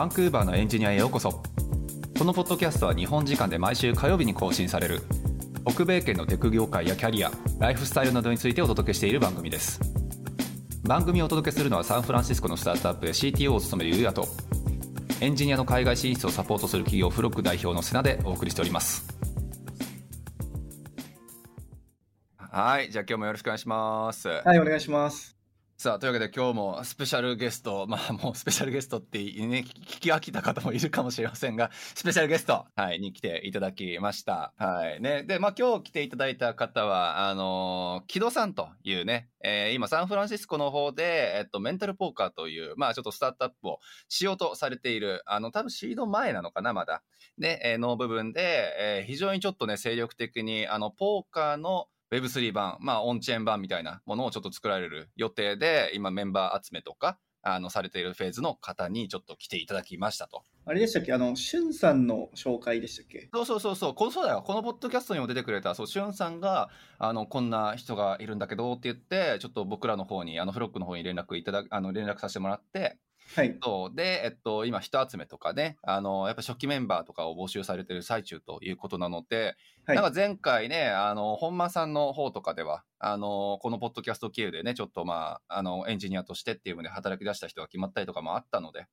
[0.00, 1.42] バンクーバーのエンジニアへようこそ。
[2.18, 5.02] このポッドキャストは日本時間で毎週火曜日に更新される。
[5.68, 9.78] 北米圏のテク業界やキャリアライフスタイルなどについてお届けしている番組です。
[10.84, 14.26] 番組をお届けするのはサンフランシスコのスタートアップで CTO を務めるゆうやと。
[15.20, 19.06] エンジニアの海外進出をサポートする企業フロック代表の瀬名でお送りしております。
[22.38, 24.28] はいじゃあ今日もよろしくお願いします。
[24.28, 25.39] はい、お願いします。
[25.80, 34.52] さあというわけで今日もスペシャルゲストまあもうスペシャルゲストってね聞き飽きた方もいるかもしれませんがスペシャルゲスト、はい、に来ていただきました。
[34.58, 43.78] はいね、で、まあ、今日来ていただいた方はあの木戸さんというね、えー今サンフランシスコの方で、えっと、メンタルポーカーという、まあ、ちょっとスタートアップを
[44.10, 47.02] しようとされているあの多分シード前なのかなまだ。
[47.38, 60.42] ね、えーの部分で、えー非常にちょっとね精力的にあのポーカーの Web3 版、まあ、オンチェーン版みたいなものをちょっと作られる予定で、今メンバー集めとか、あの、されているフェーズの方にちょっと来ていただきましたと。
[60.66, 61.12] あれでしたっけ？
[61.14, 63.30] あの、しゅんさんの紹介でしたっけ？
[63.32, 64.42] そうそうそうそう、このそうだよ。
[64.46, 72.98] このポッドキャストにも出てくれた、そう、しゅんさんが、あの、こんな人がいるんだけどって言って、ちょっと僕らの方に、あの、フロックの方に連絡いただ、あの、連絡させてもらって、
[73.34, 73.62] はい。
[73.62, 88.86] そうで、えっと、今、人集めとかね、あの、やっぱ初期メンバーとかを募集されてる最中ということなので、はいなんか前回ね、あの、本間さんの方とかでは、あの、このポッドキャスト経由でね、ちょっとまあ、あの、エンジニアとしてっていうので働き出した人が決まったりとかもあったので、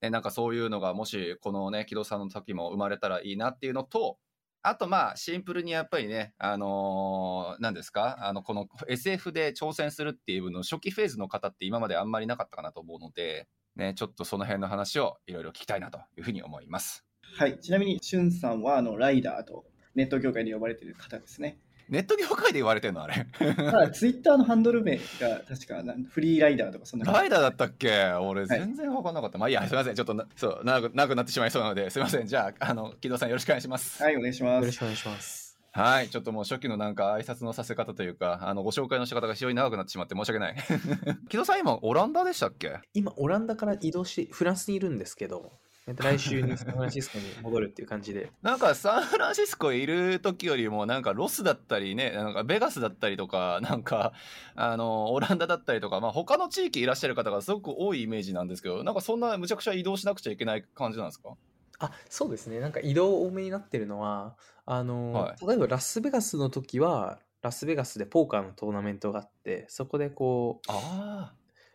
[0.00, 4.18] でなんかそういうのがもし、このね、木戸さんの時も生まれたらいいなっていうのと、
[4.64, 17.04] あとまあ、シンプルにやっぱりね、あのー何ですかあの、この SF で挑戦するっていうの初期フェーズの方って今まであんまりなかったかなと思うので、ね、ちょっとその辺の話をいろいろ聞きたいなというふうに思います。
[17.38, 17.58] はい。
[17.58, 21.58] ちなみに、しゅんさんは、あの、ライダーとネット業界で呼ばれている方ですね。
[21.88, 23.26] ネット業界で言われてんのあれ？
[23.38, 28.12] ただ、ツイッターのハンドル名が確かなんフリーライダーとかそんなライダーだったっけ？
[28.14, 29.36] 俺い全然分かんなかった。
[29.36, 29.94] まあいいや、すいません。
[29.94, 32.26] ちょっとな、そう、長く、長くなってしまいそうなので、すいません。
[32.26, 34.02] じゃあ、あの、木戸さんよろしくお願いします。
[34.02, 34.62] はい、お願いします。
[34.62, 35.41] よろしくお願いします。
[35.74, 36.08] はい。
[36.10, 40.56] ちょっともう初期のなんか挨拶のさせ方というか、あの、ご紹介の仕方が非常に長くなってしまって申し訳ない。
[41.30, 42.78] 木戸さん今、オランダでしたっけ？
[42.92, 45.50] 今、オランダから移動して、フランスにいるんですけど、
[45.88, 54.12] えっと来週にサンフランシスコに戻るっていう感じで、 なんかサンフランシスコいる時よりもなんかロスだったりね、なんかベガスだったりとか、なんか
[54.54, 61.30] あのオランダだったりとか、まあ他の地域いらっしゃる方がすごく多いイメージなんですけど、なんかそんなむちゃくちゃ移動しなくちゃいけない感じなんですか？
[61.84, 71.34] あ、そうですね、なんか移動多めになってるのは、あの、は例えばラスベガスの時は、ラスベガスでポーカーのトーナメントがあって、そこでこう、あ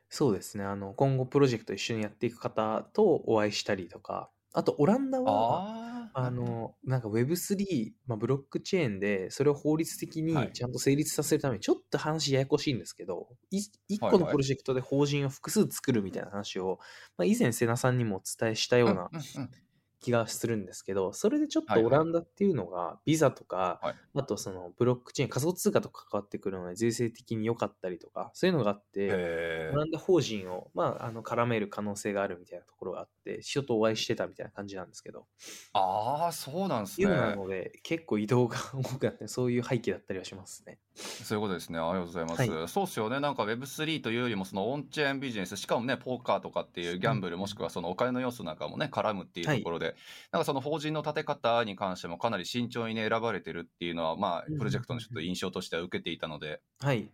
[0.09, 5.65] そうですね、あの、今後プロジェクト一緒にやっていく方とお会いしたりとか、あと、オランダあ、は、
[6.11, 10.53] ああ、あの、なんか Web3、まあ、ブロックチェーンで、それを法律的にはい。
[10.53, 14.15] ちゃんと成立させるために、ちょっと話ややこしいんですけど、い一はいはい。
[14.15, 16.79] 個のプロジェクトで法人を複数作るみたいな話を、
[17.17, 19.51] まあ、以前、瀬名さんにもお伝えしたようなうんうんうん
[19.99, 35.27] 気がするんですけど、それでちょっはいはいとオランダっていうのが、ビザとか、はいあとそのブロックチェーン、仮想通貨と関わってくるので、税制的に良かったりとか、そういうのがあって、へオランダ法人を、まあ、あの絡める可能性があるみたいなところがあって、人とお会いしてたみたいな感じなんですけど、
[35.73, 37.35] ああ、そうなんですいうのなね。
[37.35, 40.79] ので、結構移動が多くなって、そういう背景だったりはしますね。
[40.95, 41.77] そういうことですね。
[41.77, 42.51] ありがとうございます。
[42.51, 43.19] はそうっすよね。
[43.19, 49.86] なんか Web3 というよりも、そのオンチェーンビジネス、しかもね、ポーカーとかっていうギャンブル、もしくはそのお金の要素なんかもね、絡むっていうところで、
[50.31, 57.09] なんかその法人の立て方に関してもかなり慎重にね、選ばれてるっていうのは、まあ、プロジェクトのちょっと印象としては受けていたので、はい。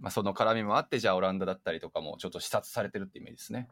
[0.00, 3.68] まあ、その絡みもあって、じゃあオランダだったりとかもちょっと視察されてるってイメージですね。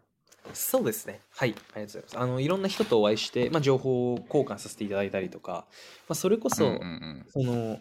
[0.53, 1.21] そうですね。
[1.31, 1.51] はい。
[1.51, 2.19] ありがとうございます。
[2.19, 5.67] あの、いろんな人とお会いして、まあ、情報を交換させていただいたりとか、
[6.09, 7.79] まあ、それこそ、うんうんうんその、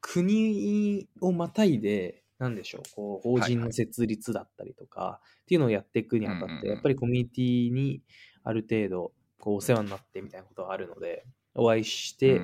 [0.00, 8.02] 国をまたいで、なんでしょう、こう、法人の設立だったりとか、っていうのをやっていくにあたって、うんうんうんやっぱりコミュニティに
[8.42, 9.12] ある程度、
[9.42, 11.26] こう、お世話になってみたいなことがあるので、
[11.56, 12.40] お会いして、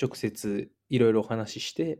[0.00, 1.98] 直接いろいろお話しして、っ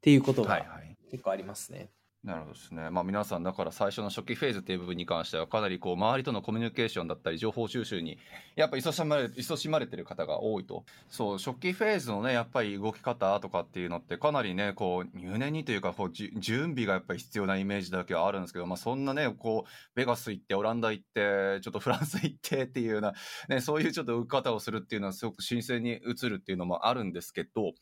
[0.00, 0.66] ていうことが。
[1.08, 1.92] 結構ありますね。
[2.24, 2.90] なるほどですね。
[2.90, 8.18] まあ皆さんだから最初の初期フェーズっていう部分に関してはかなりこう周りとのコミュニケーションだったり情報収集に
[8.56, 10.84] やっぱ勤しまれ勤しまれてる方が多いと。
[11.08, 23.12] そう、初期フェーズのね、やっぱり動き方とかっていうのってかなりね、こう入念にというかこう準備がやっぱり必要なイメージだけはあるんですけど、まあそんなね、こうベガス行ってオランダ行って、ちょっとフランス行ってっていうような、
[23.48, 27.74] ね、そういうちょっと動き方をするっていうのはすごく新鮮に映るっていうのもあるんですけど、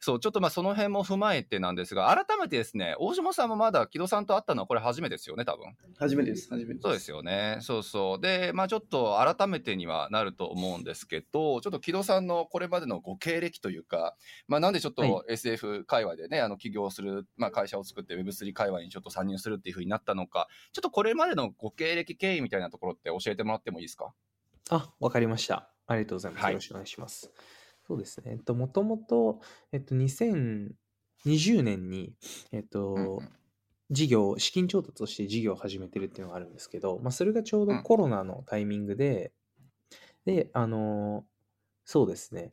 [0.00, 5.76] そう、ちょっとまあその辺も踏まえてなんですが、改めてですね、大島さんもまだだ、木戸さんと会ったのはこれ初めてですよね、多分。
[5.96, 6.82] 初めてです、初めてです。
[6.82, 7.58] そうですよね。
[7.60, 8.20] そうそう。
[8.20, 14.16] で、まあちょっと改めてにはなると思うんですけど、ちょっと木戸さんのこれまでのご経歴というか、
[14.48, 24.12] まあなんでちょっはいと SF 界隈でね、あの起業する、まあ会社を作って Web3 界隈にちょっと参入するっていうふうになったのか、ちょっとこれまでのご経歴経緯みたいなところって教えてもらってもいいですか？
[24.70, 25.70] あ、わかりました。
[25.86, 26.42] ありがとうございます。
[26.44, 27.30] はいよろしくお願いします。
[27.86, 28.32] そうですね。
[28.32, 29.40] えっと、もともと、
[29.70, 32.14] えっと、2020年に、
[32.50, 33.28] えっと、うんうん
[33.90, 39.32] 事業、資金調達をして事業を始めてるっていうのがあるんですけど、まあ、それがちょうどコロナのタイミングで、
[40.24, 41.24] で、あの、
[41.84, 42.50] そうですね。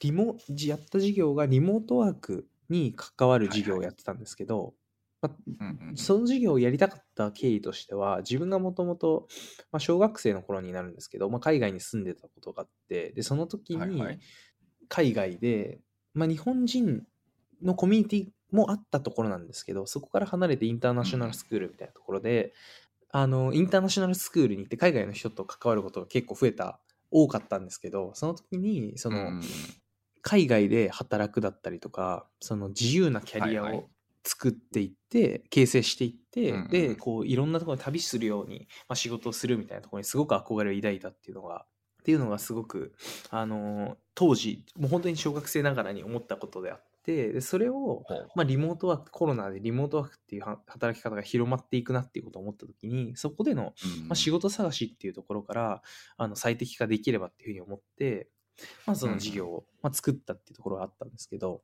[0.00, 4.74] リモ、じやった事業がリモートワークに関わる事業をやってたんですけど、
[5.20, 9.26] まあうんうんその事業をやりたかった経緯としては、自分がもともと、
[9.72, 14.00] まあ、小学生の頃になるんですけど、まあ、海外に住んでたことがあって、で、その時に
[14.88, 15.80] 海外で、
[16.14, 17.02] まあ、日本人
[17.62, 22.52] のコミュニティもあったところなんですけど、そこから離れてインターナショナルスクールみたいなところで、
[23.10, 26.80] あの、インターナショナルスクールに行って海外の人と関わることが結構増えた、
[27.10, 29.40] 多かったんですけど、その時に、その、
[30.22, 33.88] 海外で働くだったりとかその自由なキャリアを
[34.24, 41.64] 作っていって、形成していって、うんうんでこういろんなところに旅するように、まあ、仕事をするみたいなところにすごく憧れを抱いたっていうのが
[42.02, 42.92] っていうのがすごく、
[43.30, 53.72] あのー当時もう本当に小学生ながらに思ったことであってでそれを、まあ、リモートワークコロナでリモートワークっていうは働き方が広まっていくなっていうことを思った時にそこでの
[54.02, 55.82] うんまあ、仕事探しっていうところから
[56.16, 58.28] あの最適化できればっていうふうに思って、
[58.86, 61.62] まあ、その事業を、まあ、作ったっていうところがあったんですけど、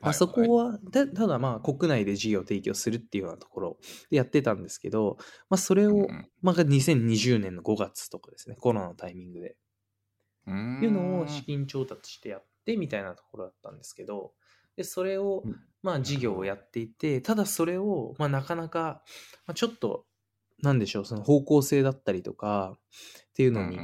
[0.00, 3.78] まあ、そこは、たただまあ国内で事業を提供するっていうようなところ
[4.10, 5.16] でやってたんですけど、
[5.48, 9.56] まあ、それを、うんまあ、2020年の5月とかですねコロナのタイミングで。
[10.46, 10.80] うん。
[10.82, 14.32] いうのを資金調達してやってみたいなところだったんですけど
[14.76, 15.56] でそれをうん。
[15.82, 19.02] まあ事業をやっていてただそれをまあなかなか
[19.46, 20.06] まあちょっと
[20.62, 23.78] なんでしょうその方向性だったりとかっていうのに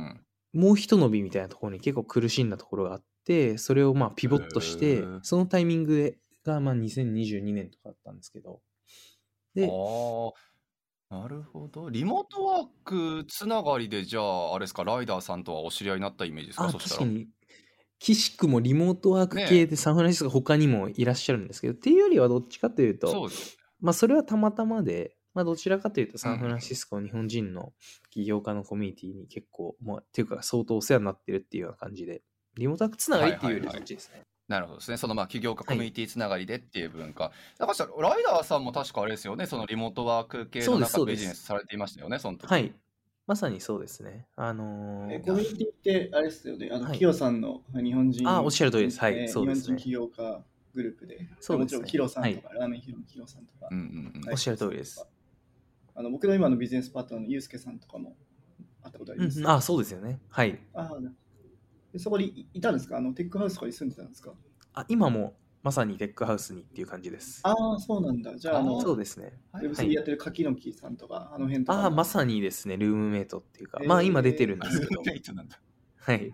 [0.53, 5.21] もう一伸びみたいなところに結構苦しんだところがあってそれをまあピボットしへてー。
[5.23, 8.61] そのタイミングでがまあ2022年とかだったんですけど。
[9.55, 10.33] であ
[11.11, 11.91] あ、なるほど。
[11.91, 16.99] リモートワークつながりで、じゃあ、あれですか、ライダーさんとはお知り合いになったイメージですか、あそしたら。
[17.01, 17.29] 確かに
[17.99, 23.59] 岸くもリモートワーク系でサンフランシスコ他にもいらっしゃるんですけど、っていうよりはどっちかというとそうです。
[23.81, 27.73] まあそれはたまたまで、まあどちらかというとサンフランシスコ日本人の
[28.11, 32.23] 起業家のコミュニティに結構、まあっていうか相当お世話になってるっていうような感じで、
[32.57, 34.23] リモートワークつながりっていうよりはそっちですね。
[34.49, 34.97] なるほどですね。
[34.97, 37.33] そのまあ起業家はいコミュニティつながりでっていう部分か。
[37.59, 42.51] だからライダーさんも確かあれですよね、そのリモートワーク系の中でビジネスされていましたよね、その時。
[42.51, 42.73] はい。
[43.29, 44.27] まさにそうですね。
[44.37, 45.71] あのーえコミュニティっ
[46.09, 50.43] てあれですよね、あの、はいキヨさんの日本人、あおっしゃる通りですはいえーそうですね日本人起業家
[50.75, 54.33] グループで、そうですねもちろんヒロさんとか、ラーメンヒロのヒロさんとか、うんうんうん。
[54.33, 55.07] おっしゃる通りです。
[55.95, 58.17] あの僕の今のビジネスパートナーのユースケさんとかも
[58.83, 59.41] 会ったことあります。
[59.41, 60.21] うん、あ、そうですよね。
[60.31, 60.59] はい。
[60.73, 60.91] あ
[61.99, 62.97] そこにいいたんですか？
[62.97, 64.33] あのテックハウスとかに住んでたんですか？
[64.73, 67.41] あ今もまさにテックハウスにっていう感じです。
[67.43, 68.37] ああ、そうなんだ。
[68.37, 69.39] じゃあ、あの、そうですね。
[69.53, 71.81] はいはい Web3 やってる柿の木さんとか、あの辺とか。
[71.81, 75.61] ああ、まさにですね、ルームメイトっていうか、えーまあ今出てるんですけど、ルームメイトなんだ
[75.99, 76.33] はい。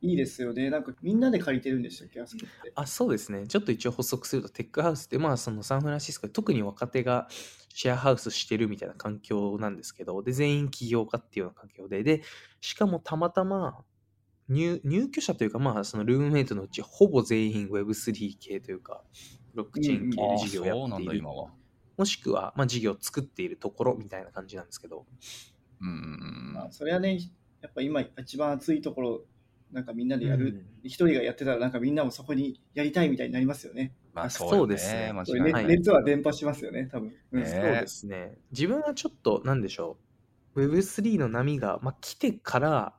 [0.00, 0.70] いいですよね。
[0.70, 2.20] なんかみんなで借りてるんでしたっけ？
[2.20, 2.72] あそこって。
[2.76, 3.48] あそうですね。
[3.48, 7.26] ちょっと一応補足すると、テックハウスって、まあそのサンフランシスコで特に若手が
[7.74, 12.22] シェアハウスしてるみたいな環境なんですけど、で、全員起業家っていうような環境で、で、
[12.60, 13.84] しかもたまたま
[14.48, 19.02] 入入居者というか、まあそのルームメイトのうちほぼ全員 Web3 系というか、
[19.54, 21.50] ブロックチェーン系で事業やそうなんだ、っている今は。
[21.96, 25.04] もしくは、まあ、事業を作っているところみたいな感じなんですけど、
[25.80, 27.18] うんうんうんまあ、それはね、
[27.60, 29.20] やっぱ今一番熱いところ、
[29.72, 30.46] なんかみんなでやる。
[30.46, 30.66] うん。
[30.82, 33.92] 一人がやってたら、なんかみんなもそこにやりたいみたいになりますよね。
[34.14, 35.12] まあ、そそううですね。
[35.26, 37.12] これね熱は伝播しますよね、多分。
[37.32, 37.42] うん。
[37.42, 38.38] ねそうですね。
[38.52, 39.98] 自分はちょっと、なんでしょ
[40.54, 42.97] う、Web3 の波が、まあ、来てから、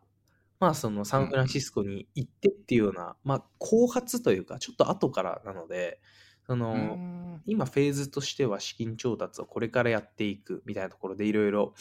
[0.59, 6.01] まあ、そのサンフランシスコに行ってっていうような、まあ、後発というか、ちょっと後からなので、
[6.45, 11.73] その、うん今フェーズとしては資金調達をこれからやっていくみたいなところでいろいろ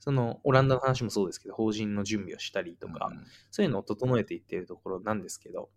[0.00, 5.68] そのオランダの話もそうですけど法人の準備をしたりとか、うんそういうのを整えていっているところなんですけど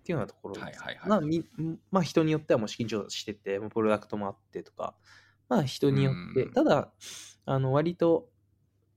[0.00, 0.54] っていうようなところ
[1.06, 1.44] まあみ
[1.90, 4.94] まあ人によってはもう資金調達しててもうプロダクトもあってとか
[5.48, 6.52] まあ人によって、うん。
[6.52, 6.92] ただ
[7.46, 8.28] あの割と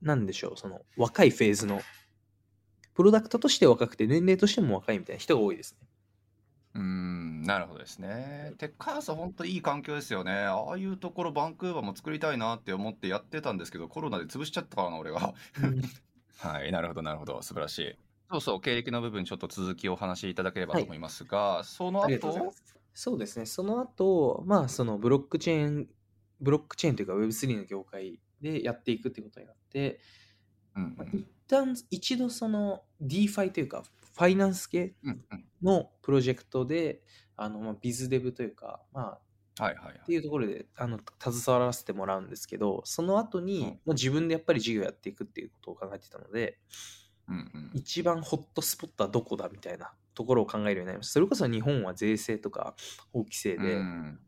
[0.01, 1.81] なんでしょうその若いフェーズの
[2.97, 5.87] プロダクトとして若くて年齢としても若いみたいな人が多いですね
[6.73, 8.53] うん、なるほどですね。
[8.59, 10.31] テックハウスは本当いい環境ですよね。
[10.31, 15.33] ああいうところバンクーバーも作りたいなって思ってやってたんですけど、コロナで潰しちゃったからな、俺が。
[16.37, 17.41] はい、なるほど、なるほど。
[17.41, 17.95] 素晴らしい。
[18.29, 22.77] そうそう、経歴の部分、ちょっと続きをお話しいただければと思いますが、そのありがとうござい後ます。
[22.93, 23.45] そうですね。
[23.47, 25.87] その後、まあ、そのブロックチェーン、
[26.41, 29.99] ブロックチェーンというか Web3 の業界でやっていくってことになって、
[30.77, 33.83] うんまあ一旦、一度その DeFi というか、
[34.15, 34.95] ファイナンス系
[35.61, 37.01] のプロジェクトで、
[37.35, 39.19] あの、まあ、ビズデブというか、ま
[39.59, 39.99] あ、はいはいはい。
[40.01, 43.65] っていうところであの携わらせてもらうんですけど、その後に、うん。
[43.65, 46.59] もう自分でやっぱり事業やっていくっていうことを考えてたので、
[47.27, 47.71] うんうん。
[47.73, 51.13] 一番ホットスポットはどこだみたいなところを考えるようになりました。
[51.13, 52.75] それこそ日本は税制とか
[53.11, 54.19] 法規制で、うん。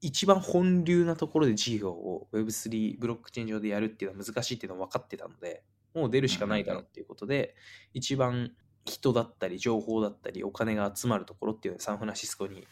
[0.00, 5.62] 一番本流なところで事業を Web3 ブロックチェーン上でやるっていうのは難しいっていうのは分かってたので、
[5.94, 7.54] もう出るしかないだろうっていうことで、
[7.92, 8.52] 一番
[8.84, 12.66] 人だったり情報だったりお金が集まるところっていうのはサンフランシスコに、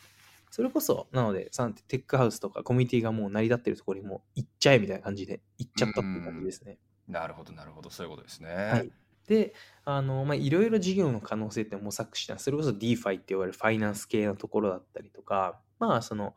[0.50, 6.78] それこそ、なので、サンテックハウスとかコミュニティがもう成り立ってるところにもう行っちゃえみたいな感じで行っちゃったっていう感じですね。
[7.08, 8.54] なるほどなるほどそういうことですね。
[8.54, 8.90] はい。
[9.26, 16.34] で、あの、まあ、いろいろ事業の可能性って模索した、それこそ DeFi って言われるファイナンス系のところだったりとか、まあ、その、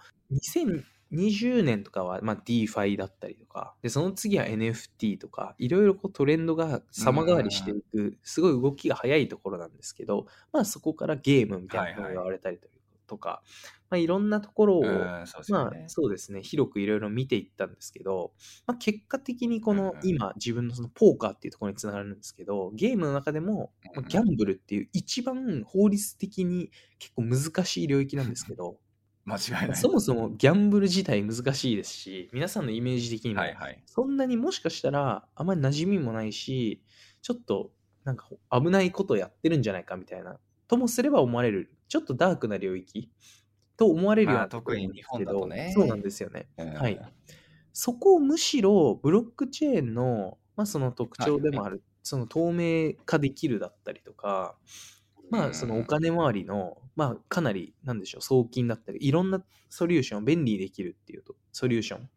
[1.12, 12.60] 2020年とかは、まあ、DeFi だったりとか、で、その次は NFT とか、いろいろこうトレンドが様変わりしていく、すごい動きが早いところなんですけど、まあ、そこからゲームみたいなのが言われたり
[13.06, 13.42] とか、
[13.90, 15.86] まあ、いろんなところを、うんそうですよまあね。
[15.88, 18.34] そうですね、広くいろいろ見ていったんですけど、
[18.66, 28.78] まあ、結果的にこのうん今自分のそのポーカーっていうところにつながるんですけど、ゲームの中でもまあギャンブルっていう一番法律的に結構難しい領域なんですけど、
[29.26, 29.76] 間違いない。
[29.76, 33.84] そもそもギャンブル自体難しいですし、皆さんのイメージ的にもはいはい。
[33.86, 36.82] そんなにもしかしたらあまり馴染みもないし、
[37.22, 37.72] ちょっと
[38.04, 43.10] なんか危ないことをやってるんじゃないかみたいな、ともすれば思われる、ちょっとダークな領域
[43.78, 46.48] と思われるようまあなところなんですけど特に日本だとねそうなんですよね。
[46.58, 47.02] うんはい。
[47.74, 54.56] そこをむしろブロックチェーンの、まあ、その特徴でもある、その透明化できるだったりとか、
[55.30, 62.10] まあそのお金回りの、まあかなり、なんでしょう、送金だったり、いろんなソリューションを便利にできるっていうと、ソリューションっ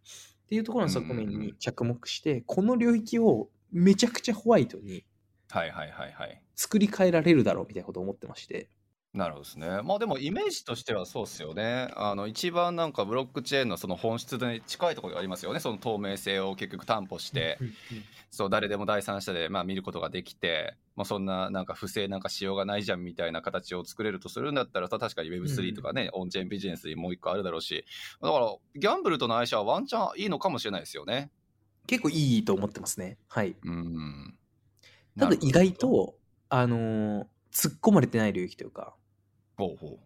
[0.48, 5.04] ていうところの側面に着目して、この領域をめちゃくちゃホワイトに
[5.50, 6.42] はいはいはいはい。
[6.56, 8.68] 作り変えられるだろうみたいなことを思ってまして。
[9.14, 9.80] なるほどですね。
[9.84, 11.88] まあでもイメージとしてはそうですよね。
[11.96, 15.60] あの一番なんかブロックチェーンのその本質に近いところがありますよね。
[15.60, 17.74] その透明性を結局担保して、うんうん
[18.30, 27.86] そう誰でも第三者でまあ見ることができて、まあそんななんか不正なんかしようがないじゃんみたいな形を作れるとするんだったらさ確かに Web3 とかね、オンチェーンビジネスにもう一個あるだろうし、
[28.20, 31.30] だからギャンブルとの相性はワンチャンいいのかもしれないですよね。
[31.86, 33.16] 結構いいと思ってますね。
[33.28, 33.56] はい。
[33.64, 34.38] うん。
[35.18, 35.72] ただ意外。
[35.72, 36.14] と、
[36.50, 38.96] あのー突っ込まれてない領域というか、
[39.56, 39.98] ほうほ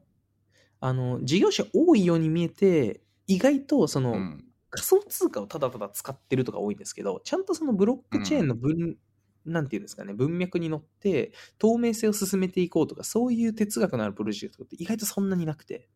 [0.80, 4.14] あの、事業者多いように見えて、意外とその、う。
[4.14, 4.44] うん。
[4.74, 8.96] 仮想通貨をただただ使ってるとか多いんですけど、ちゃんとそのブロックチェーンの分、
[9.44, 15.90] なんていうんですかね、文脈に乗って透明性を進めていこうとか、そういう哲学のあるプロジェクトって意外とそんなになくて、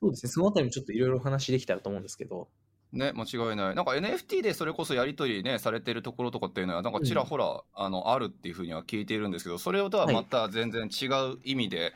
[0.00, 2.48] そうですね、そのあたりもちょっといろいろお話できたらと思うんですけど、
[2.92, 3.74] ね、間違いない。
[3.74, 11.92] なんか NFT でそれこそやり取りね、されてるところとかっていうのは、なんかちらほら、あの、あるっていうふうには聞いているんですけど、それとはまた全然違う意味で、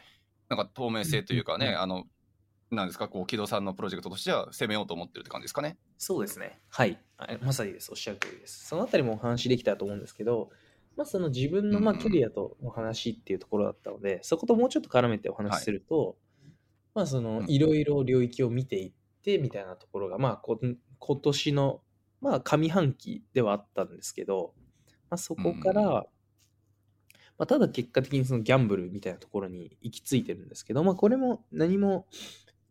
[0.49, 2.05] なんか透明性というかね、うんうんうんあの、
[2.71, 5.77] なんですか、こう、木戸さんのプロジェクトとしては攻めようと思ってるって感じですかね？
[5.99, 6.61] そうですね。
[6.69, 6.99] はい。
[7.17, 7.91] あまさにです。
[7.91, 8.67] おっしゃる通りです。
[8.69, 10.51] そのあたりもお話できたらと思うんですけど、
[10.97, 16.17] まあ、その自分のまあうんうんキャリアとの話っていうところだったので、そこともうちょっと絡めてお話しすると、
[16.95, 20.59] まあそのうんいろいろ領域を見ていってみたいなところが、まあこ
[20.99, 21.81] 今年の
[22.21, 24.55] まあ上半期ではあったんですけど、
[25.11, 32.07] まあ、そこから、うんまあ、ただ結果的にそのギャンブルみたいなところに行き着いてるんですけど、まあこれも何も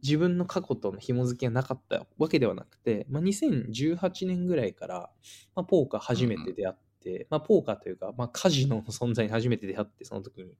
[0.01, 5.09] 自分の過去との紐付けがなかったわけではなくて、まあ、2018年ぐらいから、
[5.55, 10.55] まあ、ポーカー初めて出会って、まあ、ポーカーというか、まあ、カジノの存在に初めて出会って、その時に。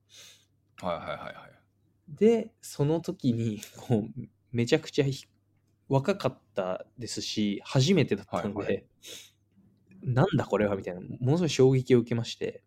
[0.81, 1.35] はいはいはいはい。
[2.09, 5.27] で、その時に、こう、めちゃくちゃひ
[5.89, 8.81] 若かったですし、初めてだったので、はいは
[10.01, 12.63] なんだこれはみたいな、ものすごい衝撃を受けまして、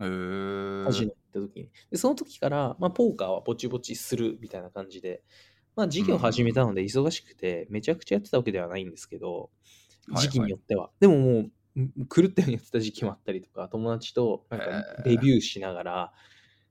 [0.00, 1.70] へーカジノ行った時に。
[1.90, 5.22] で、その時から、まあ、ポーカーはぼちぼちするみたいな感じで、
[5.76, 9.50] まあ、事業を始めたので忙しくて、めちゃくちゃやってたわけではないんですけど、はいはい
[10.16, 10.90] 時期によっては。
[10.98, 11.30] でもも
[11.76, 16.12] う、ん狂ったようにやってた時期もあったりとか、友達となんかへーレビューしながら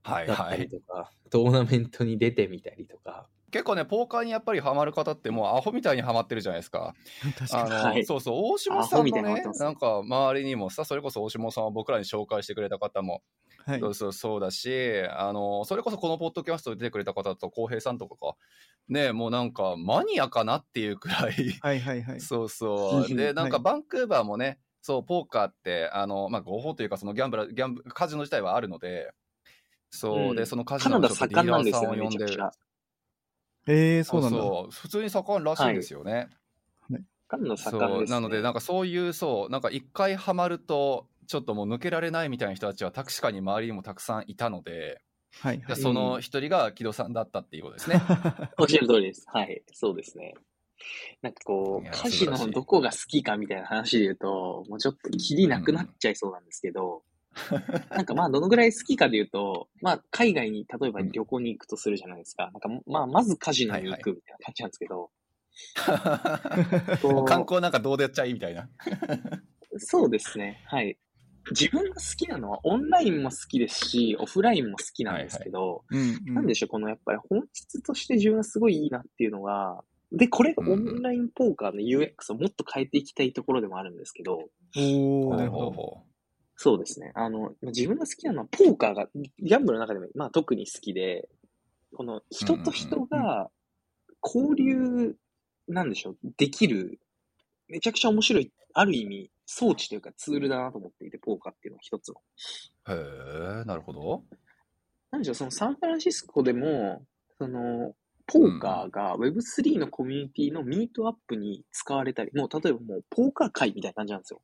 [0.03, 0.69] はいだったりはい。
[0.69, 6.95] とか、トーナメントに出てみたりとか、結構ね、ポーカーにやっぱりハマる方ってもうアホみたいにハマってるじゃないですか。
[7.35, 8.03] 確あの、はい。
[8.03, 13.23] そうそう、大下さんアホみたいのねなんか周りにもさ、それこそ大下さんは僕らに紹介してくれた方も
[13.65, 13.81] はい。
[13.81, 18.35] そうそうそうだし、あの、それこそこのポッドキャストで出てくれた方だと、浩平さんとかか、
[18.89, 22.21] ね、もうなんかマニアかなっていうくらい、はいはいはい。
[22.21, 23.05] そうそう。
[23.05, 23.63] うんで、なんかはい。
[23.63, 29.11] バンクーバーもね、そう、ポーカーって、あの、まあ、合法というか、そのギャンブラ、ギャンブ、カジノ自体はあるので、
[29.91, 30.35] そう、うん。
[30.35, 32.51] で、そのカジノのディーラーさんを呼んで盛
[33.69, 34.37] えー、そうなんだ。
[34.37, 36.27] そう普通に盛んらしいですよね。
[37.27, 37.77] 缶のそ。
[37.77, 45.01] うなのでなんかそういうそうなんか一回ハマるとちょっともう抜けられないみたいな人たちは確かに周りにもたくさんいたので、
[45.39, 45.65] はいはい。
[45.67, 48.01] でその一人が木戸さんだったっていうことですね。
[48.57, 49.25] おっしゃる通りです。
[49.27, 49.61] はい。
[49.71, 50.33] そうですね。
[51.21, 57.03] なんかこ、いうやカジ素晴らしいノのどこが好きかみたいな話で言うと、もうちょっとキリなくなっちゃいそうなんですけど、
[57.89, 62.51] なんかまあどのぐらい好きかで言うと、まあ海外に例えば旅行に行くとするじゃないですか。
[62.51, 65.11] なんかまあまずカジノに行くみたいな感じなんですけど、
[67.13, 68.69] もう観光なんかどうでやっちゃいみたいな。
[69.77, 70.63] そうですね。
[70.65, 70.97] はい。
[71.51, 75.83] 自分が好きなのはオンラインも好きですし、オフラインも好きなんですけど、
[76.25, 86.03] なんでしょう、このやっぱり本質として自分がすごいいいなっていうのが、で、これがオンラインポーカーの UX をもっと変えていきたいところでもあるんですけど、おー、なるほど。
[86.61, 87.13] そうですね。
[87.15, 91.29] あの、自分が好きなのはポーカーが、ギャンブルの中でも、まあ特に好きで、
[91.95, 93.49] この人と人が
[94.21, 95.15] 交流、
[95.69, 96.99] なんでしょう、できる、
[97.69, 102.15] めちゃくちゃ面白い、ある意味、装置というかツールだなと思っていて、ポーカーっていうのは一つの。
[102.15, 104.25] うへえなるほど。
[105.11, 107.05] なんでしょう、そのサンフランシスコでも、
[107.37, 107.95] その、
[108.27, 114.41] ポーカーが Web3 のコミュニティのミートアップに使われたり、もう例えばもうポーカー会みたいな感じなんですよ。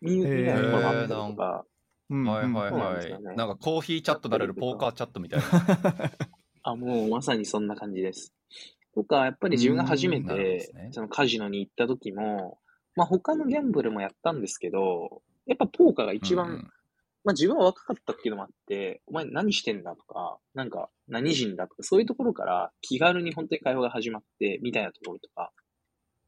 [0.00, 1.64] ミーみたいなところがあったりとか、
[2.10, 2.24] うん。
[2.24, 3.36] はいはいはい。
[3.36, 5.46] なんかコーヒーチャットならぬポーカーチャットみたいな。
[6.62, 8.34] あ、もうまさにそんな感じです。
[8.94, 12.58] とか、やっぱり自分が初めてそのカジノに行った時も、
[12.96, 16.70] まあ他のギャンブルもやったんですけど、やっぱポーカーが一番、
[17.24, 25.52] まあ自分は若かったっていうのもあって、お前何してんだとか、なんか何人だとか、そういうところから気軽に本当に会話が始まって、みたいなところとか、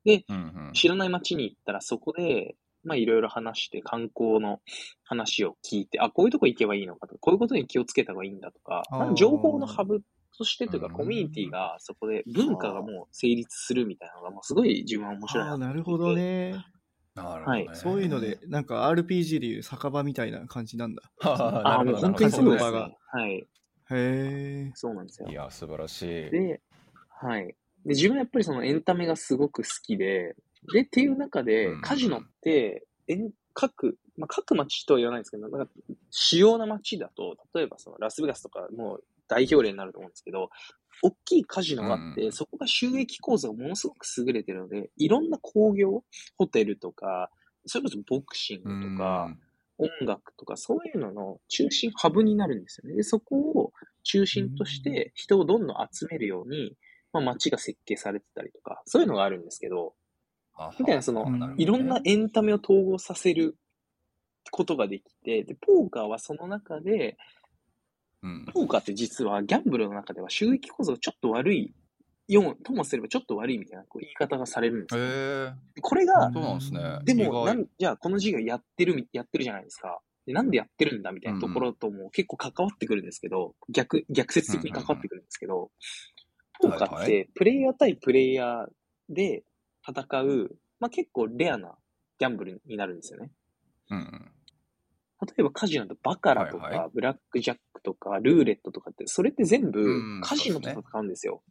[0.07, 0.73] うんうん。
[0.73, 4.61] 知らない街に行ったらそこで、まあいろいろ話して観光の
[5.05, 10.03] 話を聞いて、あ、こういうとこ行けばいいのかとか、こういうことに気をつけた方がいいんだとか、か情報のハブ
[10.37, 15.67] としてというかうんコミュニティがそこで文化がもう成立するみたいなのがもうすごい自分は面白いああ、な。
[15.69, 16.65] なるほどね。
[17.15, 17.67] なるほどね。
[17.67, 21.03] はいそういうので、なんか RPG でいう酒場みたいな感じなんだ。
[21.19, 21.33] は
[21.65, 21.93] あ、あ、なるほど。
[21.93, 22.97] もう本当にそうですね。
[23.07, 23.33] はい。
[23.35, 23.47] へ
[23.91, 24.71] え。
[24.75, 25.33] そうなんですよい。
[25.33, 26.31] や、素晴らしい。
[26.31, 26.61] で、
[27.09, 27.47] はい。
[27.49, 27.55] で、
[27.87, 30.35] 自分はやっぱりそのエンタメがすごく好きで、
[30.73, 35.73] で、っていう中でうん、カジノって、エン各、まあ、各町とは言わないんですけど、なんか、
[36.11, 40.51] 主要な町だと、例えばそのラスベガスとかもう代表例になると思うんですけど、
[41.03, 42.33] 大きいカジノがあって、うん。
[42.33, 46.05] そこが収益構造がものすごく優れてるので、いろんな工業、
[46.37, 47.31] ホテルとか、
[47.67, 49.35] それこそボクシングとか、
[49.79, 52.97] 音楽とかそういうのの中心、ハブになるんですよね。
[52.97, 53.73] で、そこを
[54.05, 56.77] 中心として人をどんどん集めるように、
[57.13, 59.95] まあ、街が設計されてたりとか、そういうのがあるんですけど、
[60.79, 63.57] みたいなそのうんいろんなエンタメを統合させる
[64.51, 67.17] ことができて、で、ポーカーはその中で、
[68.23, 68.47] うん。
[68.53, 71.75] ポーカーって実はギャンブルの中では収益構造がちょっと悪い、
[72.29, 75.05] ようともすればちょっと悪いみたいなこう言い方がされるんですへよ。
[75.77, 76.99] えこれが、そうなんですね。
[77.05, 80.01] でも、なんじゃあこの授業やってるみ、やってるじゃないですか。
[80.25, 85.71] でなんでやってるんだみたいなところとも結構関わってくるんですけど、逆、逆説的に関わってくるんですけど、
[86.61, 88.67] ポーカーってプレイヤー対プレイヤー
[89.09, 89.43] で
[89.87, 91.75] 戦う、まあ結構レアな
[92.19, 93.31] ギャンブルになるんですよね。
[93.91, 94.33] うん
[95.25, 101.45] 例えばカジノだとバカラとか、はいはブラックジャックとか、ルーレットとかって、それって全う部んカジノと戦うんですよ。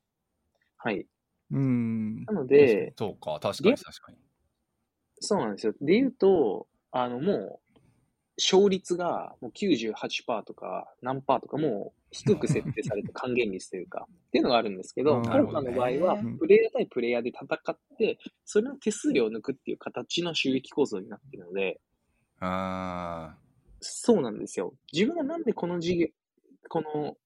[0.78, 1.08] はい。
[1.52, 2.26] うん。
[2.26, 4.18] なので、そうか、確かに確かに。
[5.22, 5.74] そうなんですよ。
[5.80, 7.71] で言うと、あの、もう、
[8.42, 15.24] 勝率がもう98%とか何パーとかもう低く設定された還元率というか、 っていうのがあるんですけど、うん。
[15.24, 21.80] ポーカーの場合はうん、プレイヤー対プレイヤーで戦って、それの手数料を抜くっていう形の収益構造になっているので、
[22.40, 23.38] あ
[23.80, 24.74] そうなんですよ。
[24.92, 26.08] 自分がなんでこの事業、
[26.70, 27.18] この、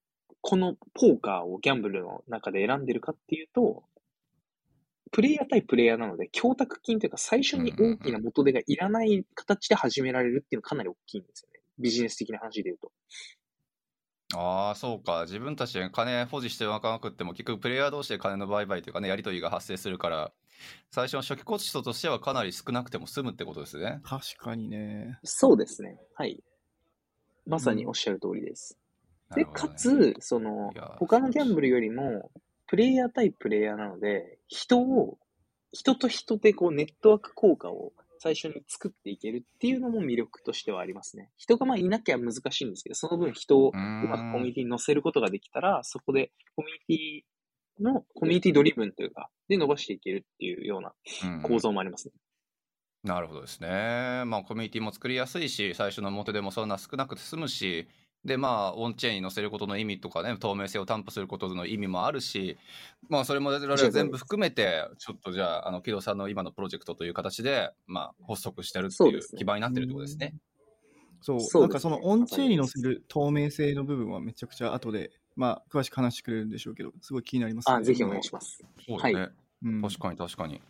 [0.42, 3.84] このポーカーをギャンブルの中で選んでるかっていうと、
[5.12, 11.62] プレイヤー対プレイヤーなので、供託金というか最初に大きな元手がいらない形で始められるっていうのがかなり大きいんですよね。
[11.80, 12.92] ビジネス的な話で言うと。
[14.34, 15.24] ーあー、そうか。
[15.24, 20.32] 自分たちで金保持しておかなくっても、結局プレイヤー同士で金の売買というかね、やり取りが発生するから、
[20.92, 24.00] 最初の初期コストとしてはかなり少なくても済むってことですね。
[24.04, 25.20] 確かにね。
[25.24, 25.98] そうですね。
[26.16, 26.42] はい。
[27.46, 28.78] まさにおっしゃる通りです。
[29.36, 32.32] で、なるほどねかつ、その他のギャンブルよりも、
[32.68, 35.18] プレイヤー対プレイヤーなので、人を、
[35.72, 41.32] 人と人でこうネットワーク効果を最初に作っていけるっていうのも魅力としてはありますね。
[41.38, 52.14] 人がまあいなきゃ難しいんですけど、その分人をうまくコミュニティに乗せることができたら、そこでコミュニティの、コミュニティドリブンというか、で伸ばしていけるっていうようなうん構造もありますね。
[53.04, 54.24] なるほどですね。
[54.26, 57.88] まあ、コミュニティも作りやすいし、最初の表でもそんな少なくて済むし、
[58.26, 62.58] でまあオンチェーンに載せることの意味とかね透明性を担保することの意味もあるし
[63.08, 70.34] まあそれも全部含めてちょっとじゃああの木戸さんの今のプロジェクトという形でまあ発足してるっていう基盤になってるってことですね。
[71.22, 78.64] そう、ね、なんかそのオンチェーンに載せる透明性の部分はめちゃくちゃ後でまあ詳しく話してくれるんでしょうけどすごい気になります、ね、あぜひお願いします。
[78.88, 79.32] そうですね、はい。
[79.64, 80.62] うん、確かに確かに。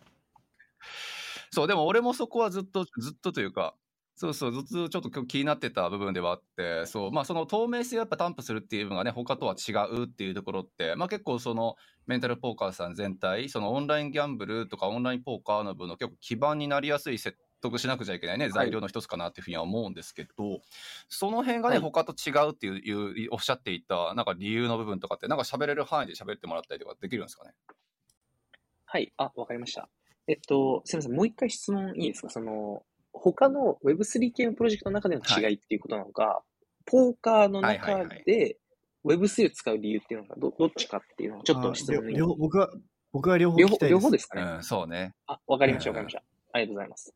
[1.50, 3.74] そうでも俺もそこはずっとずっとというか
[4.18, 11.76] そうそう、ずっとちょっと気になってた部分ではあって、そう、まあその透明性をやっぱ担保するっていう部分がね、他とは違うっていうところって、まあ結構その
[12.06, 20.62] メンタルポーカーさん全体、そのオンラインギャンブルとかオンラインポーカーの部分の結構基盤になりやすい説得しなくちゃいけないね、材料の一つかなっていうふうには思うんですけど、はい、
[21.10, 27.52] その辺がね、はい、他と違うっていうおっしゃっていた、なんか理由の部分とかって、なんか喋れる範囲で喋ってもらったりとかできるんですかね？
[28.86, 29.90] はい、あ、わかりました。
[30.26, 32.30] えっと、すみません、もう一回質問いいですか？
[32.30, 32.82] その、
[33.20, 38.58] 他の Web3 系のプロジェクトの中での違いっていうことなのか、はい、ポーカーの中で
[39.04, 42.20] Web3 を使う理由っていうのがどどっちかっていうのをちょっと質問に。
[42.20, 42.70] 僕は、
[43.12, 45.14] 僕は両方両方両方ですかね、うん、そうね。
[45.26, 46.22] あ、わかりました、わかりました。
[46.52, 47.14] ありがとうございます。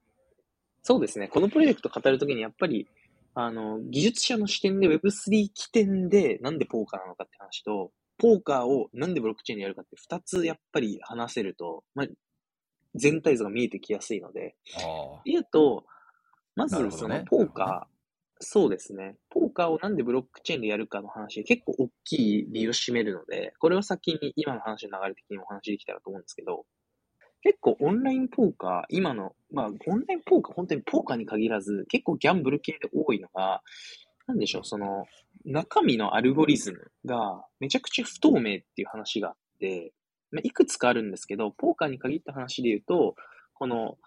[0.82, 1.28] そうですね。
[1.28, 2.86] このプロジェクト語るときにやっぱり、
[3.34, 12.06] あの、技術者の視点で Web3 起点でなんでポーカーなのかって話と、ポーカーをなんでブロックチェーンでやるかって二つやっぱり話せると、まあ、
[12.94, 14.56] 全体像が見えてきやすいので、
[15.24, 15.84] 言うと、
[16.56, 17.86] まずそのポーカー、ね、
[18.40, 19.16] そうですね。
[19.28, 26.64] ポーカーをなんでブロックチェーンでやるかの話、結構大きい理由を占めるので、これを先に今の話の流れ的にお話できたらと思うんですけど、
[27.42, 33.62] 結構オンラインポーカー、今の、まあオンラインポーカー、本当にポーカーに限らず、結構ギャンブル系で多いのが、
[34.26, 35.06] なんでしょう、その、
[35.44, 39.92] 中身のアルゴリズムがめちゃくちゃ不透明っていう話があって、
[40.42, 43.16] いくつかあるんですけど、ポーカーに限った話で言うと、
[43.54, 43.98] この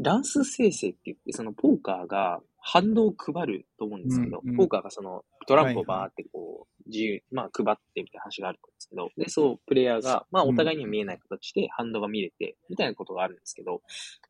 [0.00, 13.82] 乱数生成って言って、そのポーカーが反動を配ると思うんですけど、うんうん、ポーカーがそのトランプをバーってこう、自由、まあ配ってみたいな話があるんですけど、で、そう、プレイヤーが、まあお互いには見えない形で反動が見れて、みたいなことがあるんですけど、